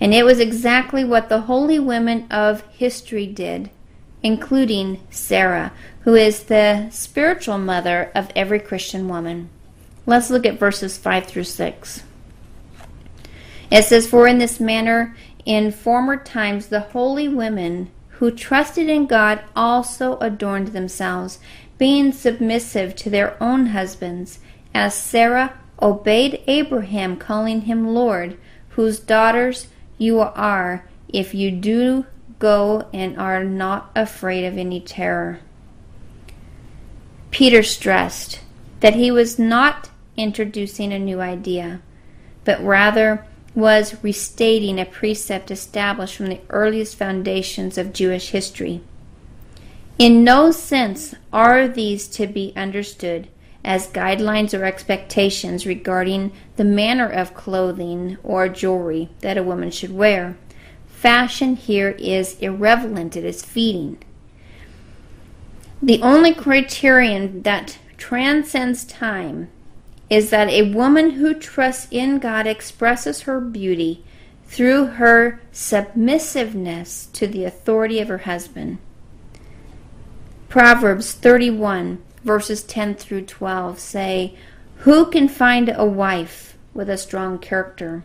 And 0.00 0.14
it 0.14 0.24
was 0.24 0.38
exactly 0.38 1.02
what 1.02 1.28
the 1.28 1.40
holy 1.40 1.80
women 1.80 2.30
of 2.30 2.62
history 2.68 3.26
did, 3.26 3.68
including 4.22 5.00
Sarah, 5.10 5.72
who 6.02 6.14
is 6.14 6.44
the 6.44 6.88
spiritual 6.90 7.58
mother 7.58 8.12
of 8.14 8.30
every 8.36 8.60
Christian 8.60 9.08
woman. 9.08 9.50
Let's 10.06 10.30
look 10.30 10.44
at 10.44 10.58
verses 10.58 10.98
5 10.98 11.26
through 11.26 11.44
6. 11.44 12.02
It 13.70 13.84
says, 13.84 14.06
For 14.06 14.28
in 14.28 14.38
this 14.38 14.60
manner, 14.60 15.16
in 15.44 15.72
former 15.72 16.16
times, 16.16 16.66
the 16.66 16.80
holy 16.80 17.28
women 17.28 17.90
who 18.18 18.30
trusted 18.30 18.88
in 18.88 19.06
God 19.06 19.42
also 19.56 20.18
adorned 20.18 20.68
themselves, 20.68 21.38
being 21.78 22.12
submissive 22.12 22.94
to 22.96 23.10
their 23.10 23.42
own 23.42 23.66
husbands, 23.66 24.38
as 24.74 24.94
Sarah 24.94 25.58
obeyed 25.80 26.42
Abraham, 26.46 27.16
calling 27.16 27.62
him 27.62 27.88
Lord, 27.94 28.38
whose 28.70 29.00
daughters 29.00 29.68
you 29.98 30.20
are, 30.20 30.86
if 31.08 31.34
you 31.34 31.50
do 31.50 32.06
go 32.38 32.88
and 32.92 33.18
are 33.18 33.42
not 33.42 33.90
afraid 33.96 34.44
of 34.44 34.58
any 34.58 34.80
terror. 34.80 35.40
Peter 37.30 37.62
stressed 37.62 38.40
that 38.80 38.94
he 38.94 39.10
was 39.10 39.38
not 39.38 39.90
introducing 40.16 40.92
a 40.92 40.98
new 40.98 41.20
idea, 41.20 41.80
but 42.44 42.62
rather 42.62 43.24
was 43.54 44.02
restating 44.02 44.80
a 44.80 44.84
precept 44.84 45.50
established 45.50 46.16
from 46.16 46.26
the 46.26 46.40
earliest 46.50 46.96
foundations 46.96 47.78
of 47.78 47.92
Jewish 47.92 48.30
history. 48.30 48.80
In 49.98 50.24
no 50.24 50.50
sense 50.50 51.14
are 51.32 51.68
these 51.68 52.08
to 52.08 52.26
be 52.26 52.52
understood 52.56 53.28
as 53.64 53.86
guidelines 53.88 54.58
or 54.58 54.64
expectations 54.64 55.66
regarding 55.66 56.32
the 56.56 56.64
manner 56.64 57.08
of 57.08 57.32
clothing 57.32 58.18
or 58.22 58.48
jewelry 58.48 59.08
that 59.20 59.38
a 59.38 59.42
woman 59.42 59.70
should 59.70 59.92
wear. 59.92 60.36
Fashion 60.88 61.54
here 61.54 61.90
is 61.98 62.38
irrelevant, 62.40 63.16
it 63.16 63.24
is 63.24 63.44
feeding. 63.44 63.98
The 65.80 66.02
only 66.02 66.34
criterion 66.34 67.42
that 67.42 67.78
transcends 67.96 68.84
time 68.84 69.48
is 70.10 70.30
that 70.30 70.48
a 70.48 70.72
woman 70.72 71.10
who 71.10 71.34
trusts 71.34 71.88
in 71.90 72.18
God 72.18 72.46
expresses 72.46 73.22
her 73.22 73.40
beauty 73.40 74.04
through 74.46 74.86
her 74.86 75.40
submissiveness 75.52 77.06
to 77.12 77.26
the 77.26 77.44
authority 77.44 77.98
of 78.00 78.08
her 78.08 78.18
husband. 78.18 78.78
Proverbs 80.48 81.12
31 81.12 82.02
verses 82.24 82.62
10 82.62 82.94
through 82.94 83.26
12 83.26 83.78
say, 83.78 84.36
Who 84.78 85.06
can 85.06 85.28
find 85.28 85.72
a 85.74 85.84
wife 85.84 86.56
with 86.72 86.88
a 86.88 86.96
strong 86.96 87.38
character? 87.38 88.02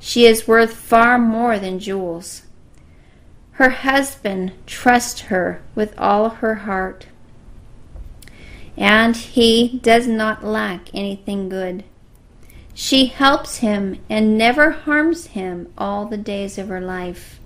She 0.00 0.24
is 0.24 0.48
worth 0.48 0.72
far 0.72 1.18
more 1.18 1.58
than 1.58 1.78
jewels. 1.78 2.42
Her 3.52 3.70
husband 3.70 4.52
trusts 4.66 5.22
her 5.22 5.60
with 5.74 5.94
all 5.98 6.30
her 6.30 6.54
heart, 6.56 7.06
and 8.80 9.14
he 9.14 9.78
does 9.82 10.08
not 10.08 10.42
lack 10.42 10.88
anything 10.94 11.50
good. 11.50 11.84
She 12.72 13.06
helps 13.06 13.58
him 13.58 14.00
and 14.08 14.38
never 14.38 14.70
harms 14.70 15.26
him 15.26 15.70
all 15.76 16.06
the 16.06 16.16
days 16.16 16.56
of 16.56 16.68
her 16.68 16.80
life. 16.80 17.38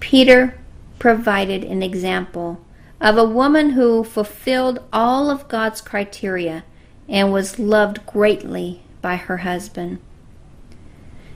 Peter 0.00 0.58
provided 0.98 1.64
an 1.64 1.82
example 1.82 2.64
of 2.98 3.18
a 3.18 3.28
woman 3.28 3.70
who 3.70 4.02
fulfilled 4.02 4.78
all 4.90 5.28
of 5.28 5.48
God's 5.48 5.82
criteria 5.82 6.64
and 7.06 7.30
was 7.30 7.58
loved 7.58 8.06
greatly 8.06 8.80
by 9.02 9.16
her 9.16 9.38
husband. 9.38 9.98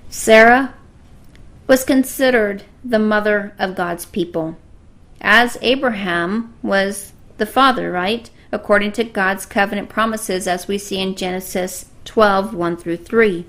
Sarah 0.08 0.72
was 1.66 1.84
considered 1.84 2.64
the 2.82 2.99
mother 2.99 3.52
of 3.58 3.76
God's 3.76 4.06
people, 4.06 4.56
as 5.20 5.58
Abraham 5.60 6.54
was 6.62 7.12
the 7.37 7.44
father, 7.44 7.92
right? 7.92 8.30
According 8.52 8.92
to 8.92 9.04
God's 9.04 9.47
covenant 9.47 9.88
promises, 9.88 10.47
as 10.47 10.66
we 10.66 10.78
see 10.78 10.99
in 10.99 11.14
Genesis 11.14 11.87
12 12.04 12.54
1 12.54 12.76
through 12.76 12.97
3. 12.97 13.47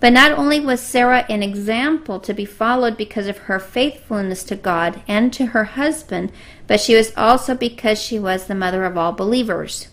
But 0.00 0.14
not 0.14 0.32
only 0.32 0.58
was 0.60 0.80
Sarah 0.80 1.26
an 1.28 1.42
example 1.42 2.20
to 2.20 2.32
be 2.32 2.46
followed 2.46 2.96
because 2.96 3.26
of 3.26 3.38
her 3.38 3.58
faithfulness 3.58 4.42
to 4.44 4.56
God 4.56 5.02
and 5.06 5.30
to 5.34 5.46
her 5.46 5.64
husband, 5.64 6.32
but 6.66 6.80
she 6.80 6.94
was 6.94 7.12
also 7.16 7.54
because 7.54 8.00
she 8.00 8.18
was 8.18 8.46
the 8.46 8.54
mother 8.54 8.84
of 8.84 8.96
all 8.96 9.12
believers. 9.12 9.88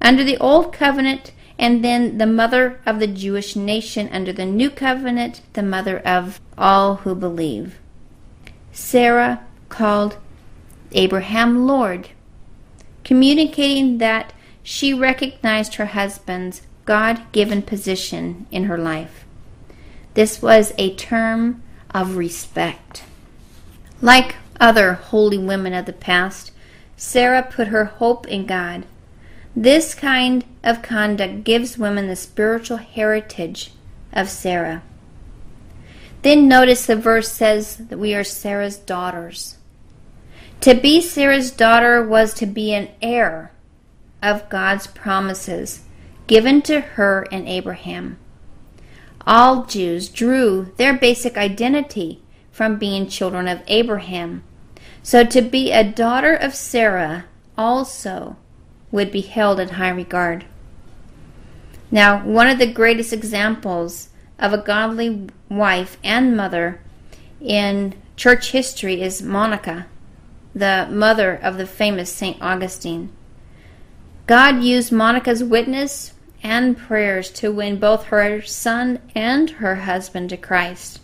Under 0.00 0.24
the 0.24 0.38
Old 0.38 0.72
Covenant, 0.72 1.32
and 1.58 1.84
then 1.84 2.18
the 2.18 2.26
mother 2.26 2.80
of 2.86 2.98
the 2.98 3.06
Jewish 3.06 3.56
nation 3.56 4.08
under 4.10 4.32
the 4.32 4.46
New 4.46 4.70
Covenant, 4.70 5.42
the 5.52 5.62
mother 5.62 5.98
of 5.98 6.40
all 6.56 6.96
who 6.96 7.14
believe. 7.14 7.78
Sarah 8.72 9.44
called 9.68 10.16
Abraham 10.92 11.66
Lord, 11.66 12.10
communicating 13.06 13.98
that 13.98 14.32
she 14.64 14.92
recognized 14.92 15.76
her 15.76 15.86
husband's 15.86 16.62
God 16.84 17.30
given 17.30 17.62
position 17.62 18.48
in 18.50 18.64
her 18.64 18.76
life. 18.76 19.24
This 20.14 20.42
was 20.42 20.72
a 20.76 20.92
term 20.96 21.62
of 21.94 22.16
respect. 22.16 23.04
Like 24.02 24.34
other 24.58 24.94
holy 24.94 25.38
women 25.38 25.72
of 25.72 25.86
the 25.86 25.92
past, 25.92 26.50
Sarah 26.96 27.46
put 27.48 27.68
her 27.68 27.84
hope 27.84 28.26
in 28.26 28.44
God. 28.44 28.84
This 29.54 29.94
kind 29.94 30.44
of 30.64 30.82
conduct 30.82 31.44
gives 31.44 31.78
women 31.78 32.08
the 32.08 32.16
spiritual 32.16 32.78
heritage 32.78 33.70
of 34.12 34.28
Sarah. 34.28 34.82
Then 36.22 36.48
notice 36.48 36.86
the 36.86 36.96
verse 36.96 37.30
says 37.30 37.76
that 37.76 38.00
we 38.00 38.16
are 38.16 38.24
Sarah's 38.24 38.78
daughters. 38.78 39.55
To 40.60 40.74
be 40.74 41.00
Sarah's 41.00 41.50
daughter 41.50 42.04
was 42.06 42.34
to 42.34 42.46
be 42.46 42.72
an 42.72 42.88
heir 43.00 43.52
of 44.22 44.48
God's 44.48 44.86
promises 44.86 45.84
given 46.26 46.62
to 46.62 46.80
her 46.80 47.26
and 47.30 47.46
Abraham. 47.46 48.18
All 49.26 49.64
Jews 49.64 50.08
drew 50.08 50.72
their 50.76 50.96
basic 50.96 51.36
identity 51.36 52.22
from 52.50 52.78
being 52.78 53.08
children 53.08 53.48
of 53.48 53.62
Abraham. 53.66 54.42
So 55.02 55.24
to 55.24 55.42
be 55.42 55.72
a 55.72 55.84
daughter 55.84 56.34
of 56.34 56.54
Sarah 56.54 57.26
also 57.56 58.36
would 58.90 59.12
be 59.12 59.20
held 59.20 59.60
in 59.60 59.70
high 59.70 59.90
regard. 59.90 60.46
Now, 61.90 62.24
one 62.24 62.48
of 62.48 62.58
the 62.58 62.72
greatest 62.72 63.12
examples 63.12 64.08
of 64.38 64.52
a 64.52 64.58
godly 64.58 65.28
wife 65.48 65.98
and 66.02 66.36
mother 66.36 66.80
in 67.40 67.94
church 68.16 68.50
history 68.50 69.00
is 69.00 69.22
Monica, 69.22 69.86
the 70.56 70.88
mother 70.90 71.34
of 71.34 71.58
the 71.58 71.66
famous 71.66 72.10
St. 72.10 72.40
Augustine. 72.40 73.10
God 74.26 74.64
used 74.64 74.90
Monica's 74.90 75.44
witness 75.44 76.14
and 76.42 76.78
prayers 76.78 77.30
to 77.32 77.52
win 77.52 77.78
both 77.78 78.04
her 78.04 78.40
son 78.40 79.00
and 79.14 79.50
her 79.50 79.76
husband 79.76 80.30
to 80.30 80.38
Christ. 80.38 81.00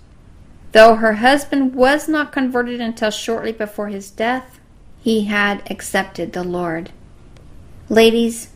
Though 0.73 0.95
her 0.95 1.15
husband 1.15 1.75
was 1.75 2.09
not 2.09 2.33
converted 2.33 2.81
until 2.81 3.11
shortly 3.11 3.53
before 3.53 3.88
his 3.88 4.11
death, 4.11 4.59
he 4.99 5.25
had 5.25 5.71
accepted 5.71 6.33
the 6.33 6.45
Lord. 6.45 6.91
Ladies, 7.91 8.49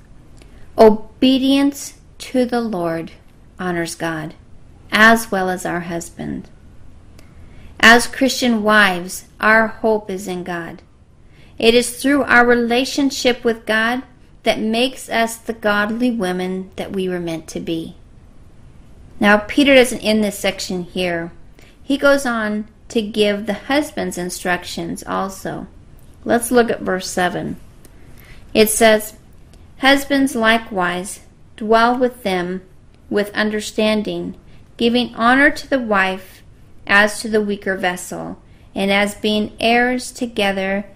obedience 0.79 2.01
to 2.19 2.47
the 2.47 2.63
Lord 2.63 3.13
honors 3.59 3.95
God, 3.95 4.35
as 4.91 5.31
well 5.31 5.51
as 5.51 5.67
our 5.67 5.81
husband. 5.81 6.49
As 7.89 8.09
Christian 8.09 8.65
wives, 8.65 9.27
our 9.39 9.69
hope 9.69 10.11
is 10.11 10.27
in 10.27 10.43
God. 10.43 10.83
It 11.57 11.73
is 11.73 12.03
through 12.03 12.25
our 12.25 12.45
relationship 12.45 13.45
with 13.45 13.65
God 13.65 14.03
that 14.43 14.59
makes 14.59 15.09
us 15.09 15.37
the 15.37 15.53
godly 15.53 16.11
women 16.11 16.73
that 16.75 16.91
we 16.91 17.09
were 17.09 17.21
meant 17.21 17.47
to 17.47 17.61
be. 17.61 17.95
Now, 19.21 19.37
Peter 19.37 19.73
doesn't 19.77 20.01
end 20.01 20.25
this 20.25 20.37
section 20.37 20.83
here. 20.83 21.31
He 21.81 21.97
goes 21.97 22.27
on 22.27 22.67
to 22.89 23.01
give 23.01 23.47
the 23.47 23.55
husband's 23.55 24.19
instructions 24.19 25.05
also. 25.07 25.69
Let's 26.25 26.51
look 26.51 26.73
at 26.73 26.81
verse 26.81 27.09
7. 27.09 27.57
It 28.53 28.69
says, 28.69 29.15
Husbands 29.79 30.35
likewise 30.35 31.21
dwell 31.57 31.97
with 31.97 32.25
them 32.25 32.63
with 33.09 33.31
understanding, 33.31 34.35
giving 34.77 35.15
honor 35.15 35.53
to 35.53 35.71
the 35.71 35.79
wife 35.79 36.43
as 36.87 37.21
to 37.21 37.29
the 37.29 37.41
weaker 37.41 37.77
vessel, 37.77 38.41
and 38.75 38.91
as 38.91 39.15
being 39.15 39.57
heirs 39.59 40.13
together 40.13 40.87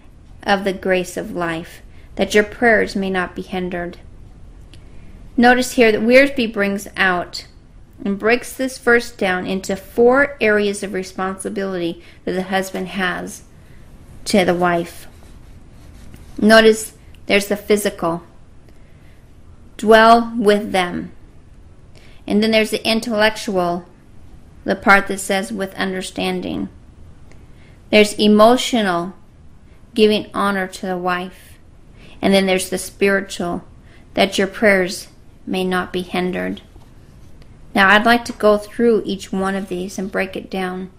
of 0.43 0.65
the 0.65 0.73
grace 0.73 1.17
of 1.17 1.33
life 1.33 1.83
that 2.17 2.35
your 2.35 2.45
prayers 2.45 2.95
may 2.95 3.09
not 3.09 3.35
be 3.35 3.43
hindered. 3.43 3.99
Notice 5.37 5.73
here 5.73 5.91
that 5.91 6.03
Wiersbe 6.03 6.53
brings 6.53 6.87
out 6.97 7.47
and 8.05 8.19
breaks 8.19 8.53
this 8.53 8.79
verse 8.79 9.11
down 9.11 9.47
into 9.47 9.75
four 9.77 10.37
areas 10.41 10.83
of 10.83 10.93
responsibility 10.93 12.03
that 12.25 12.33
the 12.33 12.43
husband 12.43 12.89
has 12.89 13.45
to 14.27 14.45
the 14.45 14.55
wife. 14.55 15.07
Notice 16.39 16.95
there's 17.27 17.47
the 17.49 17.57
physical, 17.57 18.23
dwell 19.77 20.33
with 20.37 20.73
them. 20.73 21.13
And 22.27 22.43
then 22.43 22.51
there's 22.51 22.71
the 22.71 22.87
intellectual, 22.87 23.87
the 24.71 24.77
part 24.77 25.09
that 25.09 25.19
says 25.19 25.51
with 25.53 25.75
understanding. 25.75 26.69
There's 27.91 28.13
emotional, 28.13 29.15
giving 29.95 30.31
honor 30.33 30.69
to 30.69 30.87
the 30.87 30.97
wife. 30.97 31.59
And 32.23 32.33
then 32.33 32.47
there's 32.47 32.71
the 32.71 32.79
spiritual, 32.79 33.65
that 34.15 34.39
your 34.39 34.47
prayers 34.47 35.09
may 35.45 35.65
not 35.65 35.93
be 35.93 36.03
hindered. 36.03 36.63
Now, 37.75 37.89
I'd 37.89 38.07
like 38.07 38.25
to 38.27 38.33
go 38.33 38.59
through 38.59 39.03
each 39.05 39.33
one 39.33 39.57
of 39.57 39.69
these 39.69 39.99
and 39.99 40.13
break 40.13 40.37
it 40.37 40.49
down. 40.49 40.93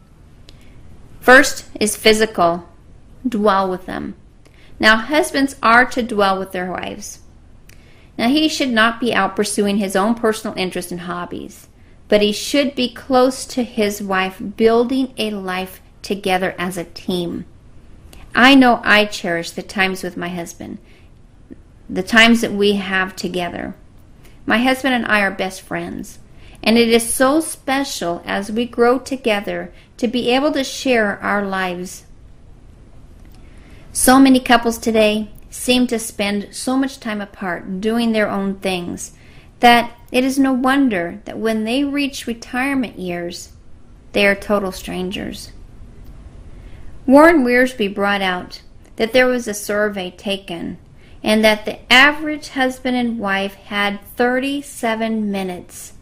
First 1.21 1.69
is 1.79 1.95
physical, 1.95 2.67
dwell 3.25 3.69
with 3.69 3.85
them. 3.85 4.15
Now, 4.81 4.97
husbands 4.97 5.55
are 5.63 5.85
to 5.85 6.03
dwell 6.03 6.37
with 6.37 6.51
their 6.51 6.69
wives. 6.69 7.19
Now, 8.17 8.27
he 8.27 8.49
should 8.49 8.71
not 8.71 8.99
be 8.99 9.13
out 9.13 9.37
pursuing 9.37 9.77
his 9.77 9.95
own 9.95 10.13
personal 10.13 10.57
interests 10.57 10.91
and 10.91 10.99
hobbies, 10.99 11.69
but 12.11 12.21
he 12.21 12.33
should 12.33 12.75
be 12.75 12.93
close 12.93 13.45
to 13.45 13.63
his 13.63 14.01
wife, 14.01 14.41
building 14.57 15.13
a 15.17 15.31
life 15.31 15.79
together 16.01 16.53
as 16.57 16.77
a 16.77 16.83
team. 16.83 17.45
I 18.35 18.53
know 18.53 18.81
I 18.83 19.05
cherish 19.05 19.51
the 19.51 19.63
times 19.63 20.03
with 20.03 20.17
my 20.17 20.27
husband 20.27 20.77
the 21.89 22.03
times 22.03 22.41
that 22.41 22.51
we 22.51 22.73
have 22.73 23.15
together. 23.15 23.75
My 24.45 24.57
husband 24.57 24.93
and 24.93 25.05
I 25.05 25.21
are 25.21 25.31
best 25.31 25.61
friends, 25.61 26.19
and 26.61 26.77
it 26.77 26.89
is 26.89 27.13
so 27.13 27.39
special 27.39 28.21
as 28.25 28.51
we 28.51 28.65
grow 28.65 28.99
together 28.99 29.73
to 29.95 30.07
be 30.09 30.31
able 30.31 30.51
to 30.51 30.65
share 30.65 31.17
our 31.19 31.45
lives. 31.45 32.03
So 33.93 34.19
many 34.19 34.41
couples 34.41 34.77
today 34.77 35.29
seem 35.49 35.87
to 35.87 35.97
spend 35.97 36.49
so 36.51 36.75
much 36.75 36.99
time 36.99 37.21
apart 37.21 37.79
doing 37.79 38.11
their 38.11 38.29
own 38.29 38.55
things 38.55 39.13
that 39.61 39.95
it 40.11 40.23
is 40.23 40.37
no 40.37 40.53
wonder 40.53 41.21
that 41.25 41.37
when 41.37 41.63
they 41.63 41.83
reach 41.83 42.27
retirement 42.27 42.99
years, 42.99 43.53
they 44.13 44.27
are 44.27 44.35
total 44.35 44.71
strangers. 44.71 45.51
Warren 47.05 47.43
Wiersbe 47.43 47.93
brought 47.93 48.21
out 48.21 48.61
that 48.97 49.13
there 49.13 49.27
was 49.27 49.47
a 49.47 49.53
survey 49.53 50.11
taken 50.11 50.77
and 51.23 51.43
that 51.43 51.65
the 51.65 51.91
average 51.91 52.49
husband 52.49 52.97
and 52.97 53.19
wife 53.19 53.55
had 53.55 54.03
37 54.15 55.31
minutes 55.31 55.93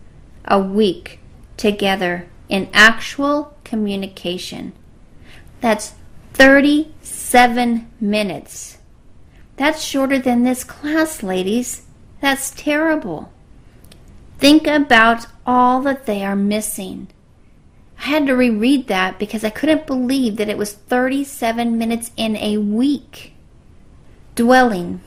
a 0.45 0.59
week 0.59 1.19
together 1.57 2.27
in 2.47 2.69
actual 2.73 3.53
communication. 3.63 4.73
That's 5.61 5.93
37 6.33 7.91
minutes. 7.99 8.77
That's 9.57 9.83
shorter 9.83 10.19
than 10.19 10.43
this 10.43 10.63
class, 10.63 11.21
ladies. 11.21 11.85
That's 12.21 12.51
terrible. 12.51 13.31
Think 14.39 14.67
about 14.67 15.27
all 15.45 15.81
that 15.81 16.05
they 16.05 16.23
are 16.23 16.35
missing. 16.35 17.09
I 17.99 18.03
had 18.03 18.27
to 18.27 18.35
reread 18.35 18.87
that 18.87 19.19
because 19.19 19.43
I 19.43 19.49
couldn't 19.49 19.85
believe 19.85 20.37
that 20.37 20.47
it 20.47 20.57
was 20.57 20.71
37 20.71 21.77
minutes 21.77 22.11
in 22.15 22.37
a 22.37 22.57
week. 22.57 23.33
Dwelling 24.35 25.01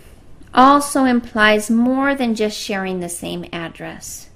also 0.53 1.05
implies 1.05 1.71
more 1.71 2.15
than 2.15 2.35
just 2.35 2.59
sharing 2.59 3.01
the 3.01 3.09
same 3.09 3.47
address. 3.51 4.29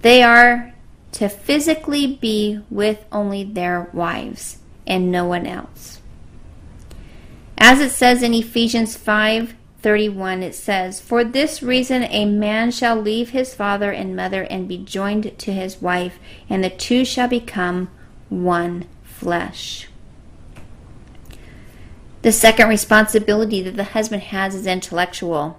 They 0.00 0.22
are 0.22 0.72
to 1.12 1.28
physically 1.28 2.06
be 2.06 2.60
with 2.70 3.04
only 3.12 3.44
their 3.44 3.90
wives 3.92 4.58
and 4.86 5.12
no 5.12 5.26
one 5.26 5.46
else. 5.46 6.00
As 7.58 7.80
it 7.80 7.90
says 7.90 8.22
in 8.22 8.32
Ephesians 8.32 8.96
5:31 9.84 10.42
it 10.42 10.54
says, 10.54 10.98
"For 10.98 11.22
this 11.22 11.62
reason 11.62 12.04
a 12.04 12.24
man 12.24 12.70
shall 12.70 12.96
leave 12.96 13.30
his 13.30 13.52
father 13.52 13.90
and 13.92 14.16
mother 14.16 14.44
and 14.44 14.66
be 14.66 14.78
joined 14.78 15.36
to 15.36 15.52
his 15.52 15.82
wife, 15.82 16.18
and 16.48 16.64
the 16.64 16.70
two 16.70 17.04
shall 17.04 17.28
become 17.28 17.90
one 18.30 18.86
flesh." 19.02 19.88
The 22.22 22.32
second 22.32 22.68
responsibility 22.68 23.60
that 23.60 23.76
the 23.76 23.84
husband 23.84 24.22
has 24.22 24.54
is 24.54 24.66
intellectual, 24.66 25.58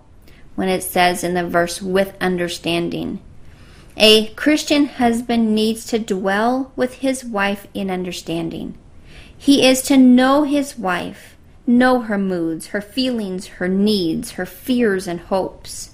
when 0.56 0.70
it 0.70 0.82
says 0.82 1.24
in 1.24 1.36
the 1.36 1.48
verse, 1.48 1.80
with 1.80 2.16
understanding. 2.20 3.20
A 3.98 4.30
Christian 4.30 4.88
husband 4.88 5.54
needs 5.54 5.86
to 5.86 6.00
dwell 6.00 6.72
with 6.76 6.96
his 6.96 7.24
wife 7.24 7.68
in 7.76 7.92
understanding. 7.92 8.74
He 9.38 9.68
is 9.68 9.84
to 9.84 9.98
know 9.98 10.42
his 10.42 10.80
wife, 10.80 11.35
know 11.68 12.02
her 12.02 12.18
moods, 12.18 12.68
her 12.68 12.82
feelings, 12.82 13.48
her 13.48 13.68
needs, 13.68 14.32
her 14.32 14.46
fears, 14.46 15.08
and 15.08 15.20
hopes. 15.20 15.92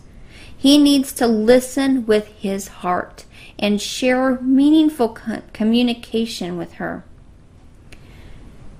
He 0.55 0.77
needs 0.77 1.13
to 1.13 1.27
listen 1.27 2.05
with 2.05 2.27
his 2.27 2.67
heart 2.67 3.25
and 3.57 3.81
share 3.81 4.39
meaningful 4.41 5.17
communication 5.53 6.57
with 6.57 6.73
her. 6.73 7.03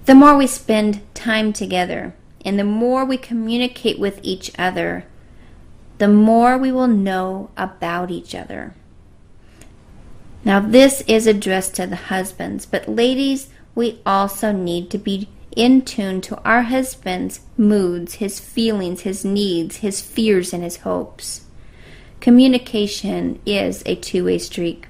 The 0.05 0.15
more 0.15 0.35
we 0.35 0.47
spend 0.47 1.01
time 1.13 1.53
together 1.53 2.13
and 2.43 2.57
the 2.57 2.63
more 2.63 3.05
we 3.05 3.17
communicate 3.17 3.99
with 3.99 4.19
each 4.23 4.51
other, 4.57 5.05
the 5.99 6.07
more 6.07 6.57
we 6.57 6.71
will 6.71 6.87
know 6.87 7.51
about 7.55 8.09
each 8.09 8.33
other. 8.33 8.73
Now, 10.43 10.59
this 10.59 11.01
is 11.01 11.27
addressed 11.27 11.75
to 11.75 11.85
the 11.85 11.95
husbands, 11.95 12.65
but 12.65 12.89
ladies, 12.89 13.49
we 13.75 14.01
also 14.05 14.51
need 14.51 14.89
to 14.89 14.97
be 14.97 15.29
in 15.55 15.83
tune 15.83 16.21
to 16.21 16.41
our 16.43 16.63
husband's 16.63 17.41
moods, 17.57 18.15
his 18.15 18.39
feelings, 18.39 19.01
his 19.01 19.25
needs, 19.25 19.77
his 19.77 20.01
fears, 20.01 20.53
and 20.53 20.63
his 20.63 20.77
hopes. 20.77 21.41
Communication 22.19 23.39
is 23.45 23.83
a 23.85 23.95
two 23.95 24.25
way 24.25 24.37
street. 24.37 24.85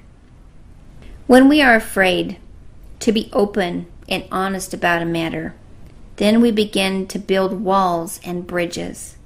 When 1.26 1.48
we 1.48 1.62
are 1.62 1.74
afraid 1.74 2.38
to 3.02 3.10
be 3.10 3.28
open 3.32 3.86
and 4.08 4.24
honest 4.30 4.72
about 4.72 5.02
a 5.02 5.06
matter. 5.06 5.54
Then 6.16 6.40
we 6.40 6.52
begin 6.52 7.06
to 7.08 7.18
build 7.18 7.60
walls 7.60 8.20
and 8.24 8.46
bridges. 8.46 9.16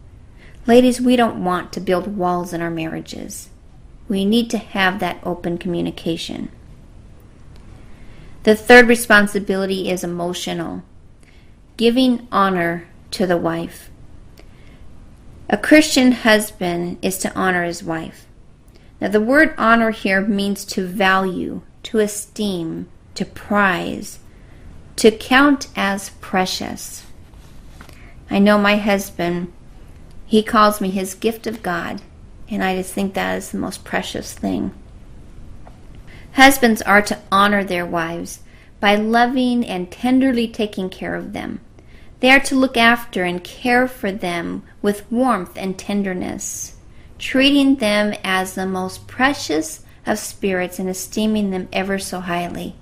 Ladies, 0.66 1.00
we 1.00 1.14
don't 1.14 1.44
want 1.44 1.72
to 1.72 1.80
build 1.80 2.16
walls 2.16 2.52
in 2.52 2.62
our 2.62 2.70
marriages. 2.70 3.50
We 4.08 4.24
need 4.24 4.48
to 4.50 4.58
have 4.58 4.98
that 5.00 5.20
open 5.24 5.58
communication. 5.58 6.50
The 8.44 8.56
third 8.56 8.88
responsibility 8.88 9.90
is 9.90 10.04
emotional 10.04 10.84
giving 11.76 12.26
honor 12.32 12.86
to 13.10 13.26
the 13.26 13.36
wife. 13.36 13.90
A 15.48 15.56
Christian 15.56 16.12
husband 16.12 16.98
is 17.02 17.18
to 17.18 17.34
honor 17.34 17.64
his 17.64 17.84
wife. 17.84 18.26
Now, 19.00 19.08
the 19.08 19.20
word 19.20 19.54
honor 19.58 19.90
here 19.90 20.20
means 20.20 20.64
to 20.66 20.86
value, 20.86 21.62
to 21.84 21.98
esteem, 21.98 22.88
to 23.14 23.24
prize, 23.24 24.18
to 24.96 25.10
count 25.10 25.68
as 25.76 26.10
precious. 26.20 27.04
I 28.30 28.38
know 28.38 28.58
my 28.58 28.76
husband, 28.76 29.52
he 30.24 30.42
calls 30.42 30.80
me 30.80 30.90
his 30.90 31.14
gift 31.14 31.46
of 31.46 31.62
God, 31.62 32.02
and 32.48 32.64
I 32.64 32.76
just 32.76 32.92
think 32.92 33.14
that 33.14 33.36
is 33.36 33.50
the 33.50 33.58
most 33.58 33.84
precious 33.84 34.32
thing. 34.32 34.72
Husbands 36.32 36.82
are 36.82 37.02
to 37.02 37.18
honor 37.30 37.62
their 37.62 37.86
wives 37.86 38.40
by 38.80 38.94
loving 38.94 39.64
and 39.64 39.90
tenderly 39.90 40.48
taking 40.48 40.90
care 40.90 41.14
of 41.14 41.32
them. 41.32 41.60
They 42.20 42.30
are 42.30 42.40
to 42.40 42.54
look 42.54 42.76
after 42.76 43.24
and 43.24 43.44
care 43.44 43.86
for 43.86 44.10
them 44.10 44.62
with 44.80 45.10
warmth 45.10 45.56
and 45.56 45.78
tenderness, 45.78 46.76
treating 47.18 47.76
them 47.76 48.14
as 48.24 48.54
the 48.54 48.66
most 48.66 49.06
precious 49.06 49.84
of 50.06 50.18
spirits 50.18 50.78
and 50.78 50.88
esteeming 50.88 51.50
them 51.50 51.68
ever 51.72 51.98
so 51.98 52.20
highly. 52.20 52.74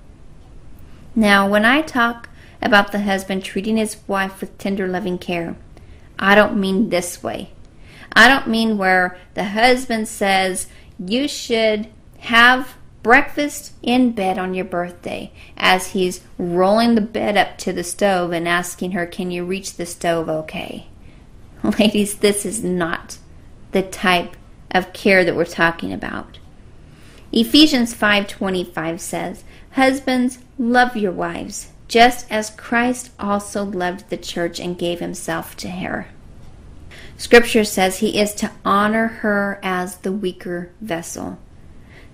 Now, 1.17 1.49
when 1.49 1.65
I 1.65 1.83
talk 1.83 2.29
about 2.61 2.93
the 2.93 3.03
husband 3.03 3.45
treating 3.45 3.77
his 3.77 3.97
wife 4.07 4.41
with 4.41 4.57
tender, 4.59 4.87
loving 4.87 5.19
care, 5.19 5.57
I 6.19 6.35
don't 6.35 6.59
mean 6.59 6.91
this 6.91 7.23
way. 7.23 7.51
I 8.13 8.29
don't 8.29 8.47
mean 8.47 8.79
where 8.79 9.19
the 9.35 9.45
husband 9.45 10.07
says 10.07 10.69
you 10.99 11.27
should 11.27 11.89
have 12.19 12.75
breakfast 13.05 13.73
in 13.83 14.11
bed 14.13 14.39
on 14.39 14.55
your 14.55 14.65
birthday 14.65 15.31
as 15.57 15.89
he's 15.89 16.23
rolling 16.39 16.97
the 16.97 17.01
bed 17.01 17.37
up 17.37 17.59
to 17.59 17.73
the 17.73 17.85
stove 17.85 18.33
and 18.33 18.49
asking 18.49 18.93
her, 18.93 19.07
Can 19.07 19.31
you 19.31 19.45
reach 19.45 19.75
the 19.75 19.87
stove 19.87 20.29
okay? 20.29 20.87
Ladies, 21.79 22.17
this 22.17 22.45
is 22.45 22.65
not 22.65 23.19
the 23.71 23.83
type 23.83 24.37
of 24.73 24.93
care 24.93 25.23
that 25.23 25.37
we're 25.37 25.45
talking 25.45 25.93
about. 25.93 26.39
Ephesians 27.31 27.93
5:25 27.93 29.01
says, 29.01 29.45
"Husbands, 29.73 30.39
love 30.59 30.97
your 30.97 31.13
wives, 31.13 31.69
just 31.89 32.27
as 32.31 32.51
Christ 32.51 33.11
also 33.21 33.65
loved 33.65 34.09
the 34.09 34.17
church 34.17 34.59
and 34.59 34.79
gave 34.79 35.01
himself 35.01 35.57
to 35.59 35.69
her." 35.69 36.07
Scripture 37.17 37.65
says 37.65 37.99
he 37.99 38.19
is 38.19 38.35
to 38.35 38.51
honor 38.65 39.09
her 39.23 39.59
as 39.63 39.97
the 39.97 40.13
weaker 40.13 40.71
vessel. 40.81 41.39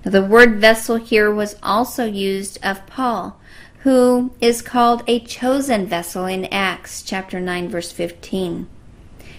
Now, 0.04 0.10
the 0.10 0.22
word 0.22 0.60
vessel 0.60 0.96
here 0.96 1.32
was 1.32 1.56
also 1.62 2.04
used 2.04 2.58
of 2.62 2.86
Paul, 2.86 3.38
who 3.80 4.32
is 4.40 4.62
called 4.62 5.02
a 5.06 5.20
chosen 5.20 5.86
vessel 5.86 6.26
in 6.26 6.46
Acts 6.46 7.02
chapter 7.02 7.40
9 7.40 7.68
verse 7.68 7.92
15. 7.92 8.68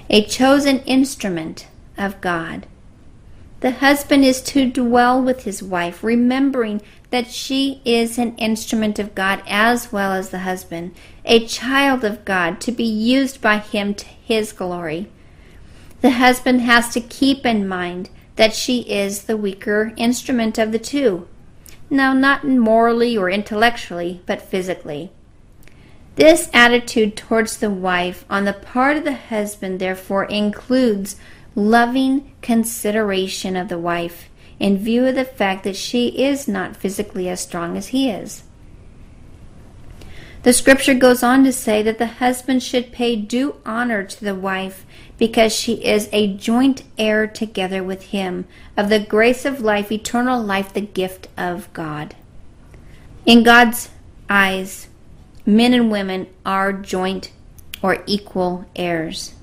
A 0.10 0.24
chosen 0.26 0.80
instrument 0.80 1.68
of 1.98 2.22
God. 2.22 2.68
The 3.62 3.72
husband 3.72 4.26
is 4.26 4.42
to 4.42 4.70
dwell 4.70 5.22
with 5.22 5.44
his 5.44 5.62
wife, 5.62 6.04
remembering 6.04 6.82
that 7.12 7.28
she 7.28 7.80
is 7.86 8.18
an 8.18 8.36
instrument 8.38 8.98
of 8.98 9.14
God 9.14 9.44
as 9.48 9.92
well 9.92 10.14
as 10.14 10.30
the 10.30 10.40
husband, 10.40 10.96
a 11.26 11.46
child 11.46 12.04
of 12.04 12.26
God 12.26 12.60
to 12.62 12.72
be 12.72 12.84
used 12.84 13.40
by 13.40 13.60
him 13.60 13.94
to 13.94 14.06
his 14.06 14.52
glory. 14.52 15.12
The 16.02 16.12
husband 16.12 16.62
has 16.62 16.90
to 16.94 17.02
keep 17.02 17.46
in 17.46 17.68
mind 17.68 18.10
that 18.36 18.54
she 18.54 18.82
is 18.82 19.24
the 19.24 19.38
weaker 19.38 19.94
instrument 19.98 20.58
of 20.58 20.72
the 20.72 20.80
two. 20.80 21.28
Now, 21.90 22.14
not 22.14 22.46
morally 22.46 23.18
or 23.18 23.30
intellectually, 23.30 24.22
but 24.26 24.42
physically. 24.42 25.12
This 26.16 26.50
attitude 26.54 27.16
towards 27.16 27.58
the 27.58 27.70
wife 27.70 28.26
on 28.30 28.46
the 28.46 28.54
part 28.54 28.98
of 28.98 29.04
the 29.04 29.14
husband, 29.14 29.80
therefore, 29.80 30.26
includes 30.26 31.16
loving 31.56 32.32
consideration 32.42 33.56
of 33.56 33.68
the 33.68 33.80
wife 33.80 34.30
in 34.60 34.78
view 34.78 35.06
of 35.06 35.16
the 35.16 35.26
fact 35.26 35.64
that 35.64 35.76
she 35.76 36.08
is 36.24 36.48
not 36.48 36.78
physically 36.78 37.28
as 37.28 37.42
strong 37.42 37.76
as 37.78 37.88
he 37.88 38.10
is. 38.10 38.44
The 40.44 40.54
scripture 40.54 40.94
goes 40.94 41.22
on 41.24 41.44
to 41.44 41.54
say 41.54 41.84
that 41.84 41.98
the 41.98 42.08
husband 42.08 42.64
should 42.64 42.92
pay 42.92 43.16
due 43.16 43.56
honor 43.66 44.04
to 44.04 44.26
the 44.26 44.36
wife 44.36 44.86
because 45.22 45.54
she 45.54 45.74
is 45.86 46.10
a 46.12 46.34
joint 46.34 46.82
heir 46.98 47.28
together 47.28 47.84
with 47.84 48.06
him 48.06 48.44
of 48.76 48.90
the 48.90 48.98
grace 48.98 49.46
of 49.46 49.62
life, 49.62 49.92
eternal 49.92 50.42
life, 50.42 50.74
the 50.74 50.82
gift 50.82 51.28
of 51.38 51.72
God. 51.74 52.16
In 53.24 53.44
God's 53.44 53.92
eyes, 54.28 54.88
men 55.46 55.76
and 55.76 55.92
women 55.92 56.26
are 56.44 56.74
joint 56.74 57.32
or 57.84 58.02
equal 58.08 58.66
heirs. 58.76 59.36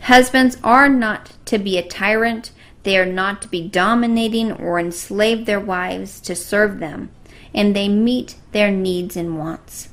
Husbands 0.00 0.58
are 0.62 0.86
not 0.86 1.32
to 1.46 1.56
be 1.56 1.78
a 1.78 1.88
tyrant, 1.88 2.50
they 2.82 2.98
are 2.98 3.06
not 3.06 3.40
to 3.40 3.48
be 3.48 3.66
dominating 3.66 4.52
or 4.52 4.78
enslave 4.78 5.46
their 5.46 5.58
wives 5.58 6.20
to 6.20 6.36
serve 6.36 6.78
them, 6.78 7.08
and 7.54 7.74
they 7.74 7.88
meet 7.88 8.34
their 8.52 8.70
needs 8.70 9.16
and 9.16 9.38
wants. 9.38 9.88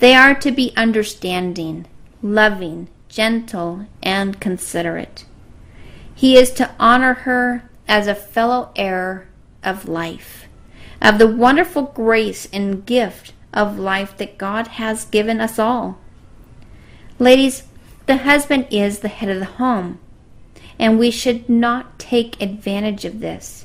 They 0.00 0.12
are 0.12 0.34
to 0.34 0.50
be 0.50 0.72
understanding, 0.76 1.86
loving, 2.20 2.88
gentle, 3.18 3.84
and 4.00 4.38
considerate. 4.38 5.24
He 6.14 6.36
is 6.36 6.52
to 6.52 6.70
honor 6.78 7.14
her 7.14 7.68
as 7.88 8.06
a 8.06 8.14
fellow 8.14 8.70
heir 8.76 9.26
of 9.64 9.88
life, 9.88 10.44
of 11.02 11.18
the 11.18 11.26
wonderful 11.26 11.82
grace 11.82 12.46
and 12.52 12.86
gift 12.86 13.32
of 13.52 13.76
life 13.76 14.16
that 14.18 14.38
God 14.38 14.68
has 14.68 15.04
given 15.04 15.40
us 15.40 15.58
all. 15.58 15.98
Ladies, 17.18 17.64
the 18.06 18.18
husband 18.18 18.68
is 18.70 19.00
the 19.00 19.08
head 19.08 19.28
of 19.28 19.40
the 19.40 19.56
home, 19.56 19.98
and 20.78 20.96
we 20.96 21.10
should 21.10 21.48
not 21.48 21.98
take 21.98 22.40
advantage 22.40 23.04
of 23.04 23.18
this. 23.18 23.64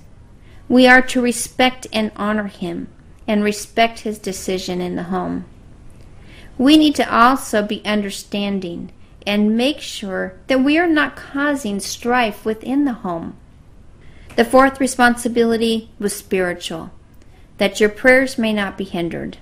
We 0.67 0.87
are 0.87 1.03
to 1.03 1.21
respect 1.21 1.85
and 1.93 2.11
honor 2.15 2.47
him 2.47 2.87
and 3.27 3.43
respect 3.43 3.99
his 3.99 4.17
decision 4.17 4.81
in 4.81 4.95
the 4.95 5.03
home. 5.03 5.45
We 6.57 6.75
need 6.75 6.95
to 6.95 7.15
also 7.15 7.61
be 7.61 7.85
understanding 7.85 8.91
and 9.25 9.57
make 9.57 9.79
sure 9.79 10.39
that 10.47 10.63
we 10.63 10.77
are 10.77 10.87
not 10.87 11.15
causing 11.15 11.79
strife 11.79 12.45
within 12.45 12.85
the 12.85 12.93
home. 12.93 13.35
The 14.35 14.45
fourth 14.45 14.79
responsibility 14.79 15.89
was 15.99 16.15
spiritual, 16.15 16.91
that 17.57 17.79
your 17.79 17.89
prayers 17.89 18.37
may 18.37 18.53
not 18.53 18.77
be 18.77 18.83
hindered. 18.83 19.37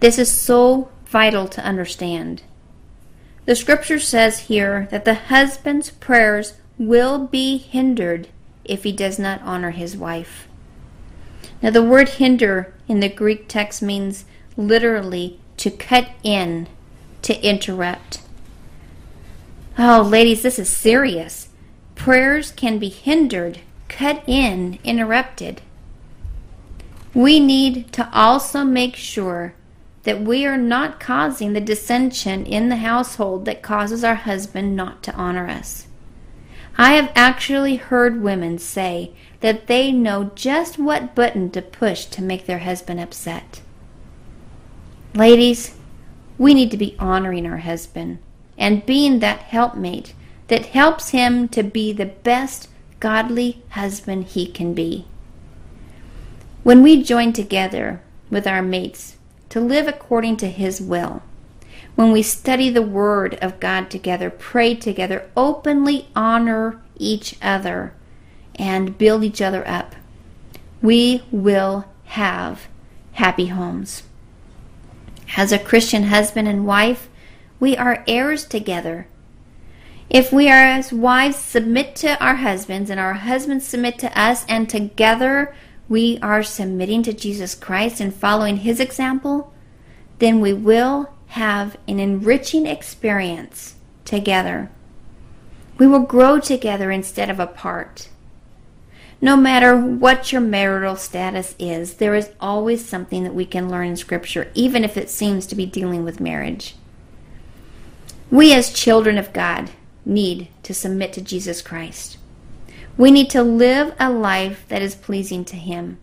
This 0.00 0.18
is 0.18 0.30
so 0.30 0.90
vital 1.06 1.48
to 1.48 1.64
understand. 1.64 2.42
The 3.46 3.56
scripture 3.56 3.98
says 3.98 4.40
here 4.40 4.86
that 4.90 5.04
the 5.04 5.14
husband's 5.14 5.90
prayers 5.90 6.54
will 6.78 7.26
be 7.26 7.58
hindered 7.58 8.28
if 8.64 8.84
he 8.84 8.92
does 8.92 9.18
not 9.18 9.42
honor 9.42 9.70
his 9.70 9.96
wife. 9.96 10.46
Now, 11.60 11.70
the 11.70 11.82
word 11.82 12.08
hinder 12.10 12.72
in 12.88 13.00
the 13.00 13.08
Greek 13.08 13.48
text 13.48 13.82
means 13.82 14.24
literally 14.56 15.40
to 15.58 15.70
cut 15.70 16.08
in, 16.22 16.68
to 17.22 17.38
interrupt. 17.46 18.19
Oh, 19.78 20.02
ladies, 20.02 20.42
this 20.42 20.58
is 20.58 20.68
serious. 20.68 21.48
Prayers 21.94 22.50
can 22.52 22.78
be 22.78 22.88
hindered, 22.88 23.60
cut 23.88 24.22
in, 24.26 24.78
interrupted. 24.84 25.62
We 27.14 27.40
need 27.40 27.92
to 27.94 28.08
also 28.12 28.64
make 28.64 28.96
sure 28.96 29.54
that 30.04 30.20
we 30.20 30.46
are 30.46 30.56
not 30.56 31.00
causing 31.00 31.52
the 31.52 31.60
dissension 31.60 32.46
in 32.46 32.68
the 32.68 32.76
household 32.76 33.44
that 33.44 33.62
causes 33.62 34.02
our 34.02 34.14
husband 34.14 34.74
not 34.74 35.02
to 35.02 35.14
honor 35.14 35.48
us. 35.48 35.86
I 36.78 36.92
have 36.92 37.12
actually 37.14 37.76
heard 37.76 38.22
women 38.22 38.58
say 38.58 39.12
that 39.40 39.66
they 39.66 39.92
know 39.92 40.30
just 40.34 40.78
what 40.78 41.14
button 41.14 41.50
to 41.50 41.62
push 41.62 42.06
to 42.06 42.22
make 42.22 42.46
their 42.46 42.60
husband 42.60 43.00
upset. 43.00 43.60
Ladies, 45.14 45.76
we 46.38 46.54
need 46.54 46.70
to 46.70 46.76
be 46.76 46.96
honoring 46.98 47.46
our 47.46 47.58
husband 47.58 48.18
and 48.60 48.86
being 48.86 49.18
that 49.18 49.40
helpmate 49.40 50.14
that 50.48 50.66
helps 50.66 51.10
him 51.10 51.48
to 51.48 51.62
be 51.62 51.92
the 51.92 52.06
best 52.06 52.68
godly 53.00 53.62
husband 53.70 54.24
he 54.26 54.46
can 54.46 54.74
be. 54.74 55.06
When 56.62 56.82
we 56.82 57.02
join 57.02 57.32
together 57.32 58.02
with 58.30 58.46
our 58.46 58.62
mates 58.62 59.16
to 59.48 59.60
live 59.60 59.88
according 59.88 60.36
to 60.36 60.48
his 60.48 60.80
will, 60.80 61.22
when 61.94 62.12
we 62.12 62.22
study 62.22 62.70
the 62.70 62.82
Word 62.82 63.36
of 63.36 63.60
God 63.60 63.90
together, 63.90 64.30
pray 64.30 64.74
together, 64.74 65.28
openly 65.36 66.08
honor 66.14 66.80
each 66.96 67.36
other, 67.42 67.94
and 68.56 68.98
build 68.98 69.24
each 69.24 69.40
other 69.40 69.66
up, 69.66 69.94
we 70.82 71.22
will 71.30 71.86
have 72.04 72.68
happy 73.12 73.46
homes. 73.46 74.02
As 75.36 75.52
a 75.52 75.58
Christian 75.58 76.04
husband 76.04 76.46
and 76.48 76.66
wife, 76.66 77.09
we 77.60 77.76
are 77.76 78.04
heirs 78.08 78.44
together 78.44 79.06
if 80.10 80.32
we 80.32 80.48
are 80.50 80.64
as 80.64 80.92
wives 80.92 81.36
submit 81.36 81.94
to 81.96 82.20
our 82.22 82.34
husbands 82.34 82.90
and 82.90 82.98
our 82.98 83.14
husbands 83.14 83.64
submit 83.64 83.96
to 84.00 84.20
us, 84.20 84.44
and 84.48 84.68
together 84.68 85.54
we 85.88 86.18
are 86.20 86.42
submitting 86.42 87.04
to 87.04 87.12
Jesus 87.12 87.54
Christ 87.54 88.00
and 88.00 88.12
following 88.12 88.58
his 88.58 88.80
example, 88.80 89.54
then 90.18 90.40
we 90.40 90.52
will 90.52 91.14
have 91.28 91.76
an 91.86 92.00
enriching 92.00 92.66
experience 92.66 93.76
together. 94.04 94.68
We 95.78 95.86
will 95.86 96.00
grow 96.00 96.40
together 96.40 96.90
instead 96.90 97.30
of 97.30 97.38
apart. 97.38 98.08
No 99.20 99.36
matter 99.36 99.76
what 99.76 100.32
your 100.32 100.40
marital 100.40 100.96
status 100.96 101.54
is, 101.56 101.94
there 101.94 102.16
is 102.16 102.30
always 102.40 102.84
something 102.84 103.22
that 103.22 103.34
we 103.34 103.46
can 103.46 103.70
learn 103.70 103.86
in 103.86 103.96
Scripture, 103.96 104.50
even 104.54 104.82
if 104.82 104.96
it 104.96 105.08
seems 105.08 105.46
to 105.46 105.54
be 105.54 105.66
dealing 105.66 106.02
with 106.02 106.18
marriage. 106.18 106.74
We, 108.30 108.52
as 108.54 108.72
children 108.72 109.18
of 109.18 109.32
God, 109.32 109.70
need 110.04 110.48
to 110.62 110.72
submit 110.72 111.12
to 111.14 111.20
Jesus 111.20 111.62
Christ. 111.62 112.16
We 112.96 113.10
need 113.10 113.30
to 113.30 113.42
live 113.42 113.94
a 113.98 114.10
life 114.10 114.64
that 114.68 114.82
is 114.82 114.94
pleasing 114.94 115.44
to 115.46 115.56
Him. 115.56 115.98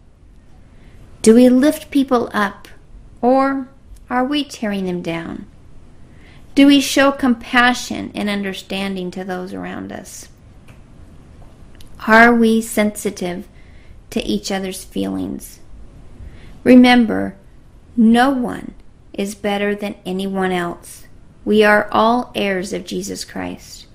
Do 1.22 1.36
we 1.36 1.50
lift 1.50 1.92
people 1.92 2.30
up 2.34 2.68
or 3.22 3.68
are 4.10 4.26
we 4.26 4.44
tearing 4.44 4.86
them 4.86 5.02
down? 5.02 5.46
Do 6.56 6.68
we 6.68 6.82
show 6.82 7.12
compassion 7.12 8.12
and 8.16 8.30
understanding 8.30 9.12
to 9.12 9.24
those 9.24 9.54
around 9.54 9.92
us? 9.92 10.30
Are 12.08 12.34
we 12.34 12.62
sensitive 12.62 13.48
to 14.10 14.24
each 14.24 14.52
other's 14.52 14.84
feelings? 14.84 15.60
Remember, 16.64 17.36
no 17.96 18.30
one 18.30 18.74
is 19.14 19.36
better 19.36 19.76
than 19.76 19.96
anyone 20.06 20.52
else. 20.52 21.07
We 21.48 21.64
are 21.64 21.88
all 21.94 22.34
heirs 22.36 22.74
of 22.74 22.84
Jesus 22.84 23.24
Christ. 23.24 23.88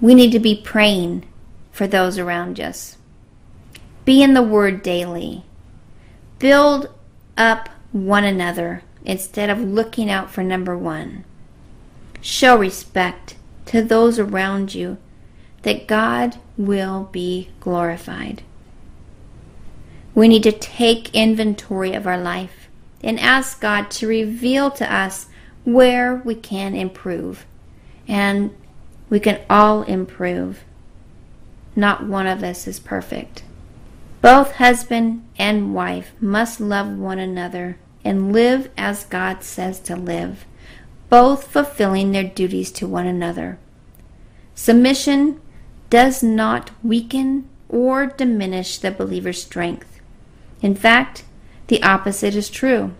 We 0.00 0.14
need 0.14 0.32
to 0.32 0.38
be 0.38 0.58
praying 0.58 1.28
for 1.70 1.86
those 1.86 2.16
around 2.16 2.58
us. 2.58 2.96
Be 4.06 4.22
in 4.22 4.32
the 4.32 4.42
Word 4.42 4.82
daily. 4.82 5.44
Build 6.38 6.88
up 7.36 7.68
one 7.92 8.24
another 8.24 8.84
instead 9.04 9.50
of 9.50 9.60
looking 9.60 10.08
out 10.08 10.30
for 10.30 10.42
number 10.42 10.78
one. 10.78 11.26
Show 12.22 12.56
respect 12.56 13.36
to 13.66 13.82
those 13.82 14.18
around 14.18 14.74
you 14.74 14.96
that 15.60 15.86
God 15.86 16.38
will 16.56 17.10
be 17.12 17.50
glorified. 17.60 18.42
We 20.14 20.26
need 20.26 20.44
to 20.44 20.52
take 20.52 21.14
inventory 21.14 21.92
of 21.92 22.06
our 22.06 22.18
life 22.18 22.70
and 23.02 23.20
ask 23.20 23.60
God 23.60 23.90
to 23.90 24.06
reveal 24.06 24.70
to 24.70 24.90
us 24.90 25.26
where 25.72 26.16
we 26.16 26.34
can 26.34 26.74
improve 26.74 27.46
and 28.08 28.54
we 29.08 29.20
can 29.20 29.40
all 29.48 29.82
improve. 29.82 30.64
Not 31.76 32.06
one 32.06 32.26
of 32.26 32.42
us 32.42 32.66
is 32.66 32.80
perfect. 32.80 33.44
Both 34.20 34.56
husband 34.56 35.24
and 35.38 35.74
wife 35.74 36.12
must 36.20 36.60
love 36.60 36.98
one 36.98 37.18
another 37.18 37.78
and 38.04 38.32
live 38.32 38.70
as 38.76 39.04
God 39.04 39.42
says 39.42 39.80
to 39.80 39.96
live, 39.96 40.44
both 41.08 41.46
fulfilling 41.46 42.12
their 42.12 42.24
duties 42.24 42.70
to 42.72 42.86
one 42.86 43.06
another. 43.06 43.58
Submission 44.54 45.40
does 45.88 46.22
not 46.22 46.70
weaken 46.82 47.48
or 47.68 48.06
diminish 48.06 48.78
the 48.78 48.90
believer's 48.90 49.42
strength. 49.42 50.00
In 50.60 50.74
fact, 50.74 51.24
the 51.68 51.82
opposite 51.82 52.34
is 52.34 52.50
true. 52.50 52.92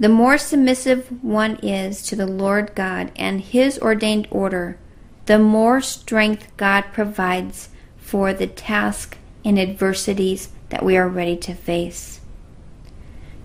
The 0.00 0.08
more 0.08 0.38
submissive 0.38 1.22
one 1.22 1.56
is 1.56 2.02
to 2.04 2.16
the 2.16 2.26
Lord 2.26 2.74
God 2.74 3.12
and 3.16 3.42
His 3.42 3.78
ordained 3.80 4.26
order, 4.30 4.78
the 5.26 5.38
more 5.38 5.82
strength 5.82 6.50
God 6.56 6.86
provides 6.94 7.68
for 7.98 8.32
the 8.32 8.46
task 8.46 9.18
and 9.44 9.58
adversities 9.58 10.48
that 10.70 10.82
we 10.82 10.96
are 10.96 11.06
ready 11.06 11.36
to 11.36 11.54
face. 11.54 12.20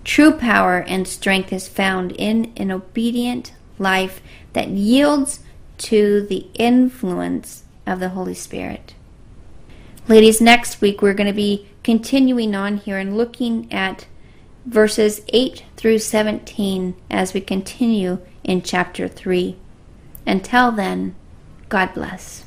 True 0.02 0.32
power 0.32 0.78
and 0.78 1.06
strength 1.06 1.52
is 1.52 1.68
found 1.68 2.12
in 2.12 2.54
an 2.56 2.70
obedient 2.70 3.52
life 3.78 4.22
that 4.54 4.68
yields 4.68 5.40
to 5.76 6.26
the 6.26 6.46
influence 6.54 7.64
of 7.86 8.00
the 8.00 8.10
Holy 8.10 8.32
Spirit. 8.32 8.94
Ladies, 10.08 10.40
next 10.40 10.80
week 10.80 11.02
we're 11.02 11.12
going 11.12 11.26
to 11.26 11.34
be 11.34 11.68
continuing 11.82 12.54
on 12.54 12.78
here 12.78 12.96
and 12.96 13.14
looking 13.14 13.70
at 13.70 14.06
verses 14.66 15.20
8 15.28 15.64
through 15.76 15.98
17 15.98 16.94
as 17.10 17.32
we 17.32 17.40
continue 17.40 18.18
in 18.42 18.62
chapter 18.62 19.08
3. 19.08 19.56
Until 20.26 20.72
then, 20.72 21.14
God 21.68 21.94
bless. 21.94 22.45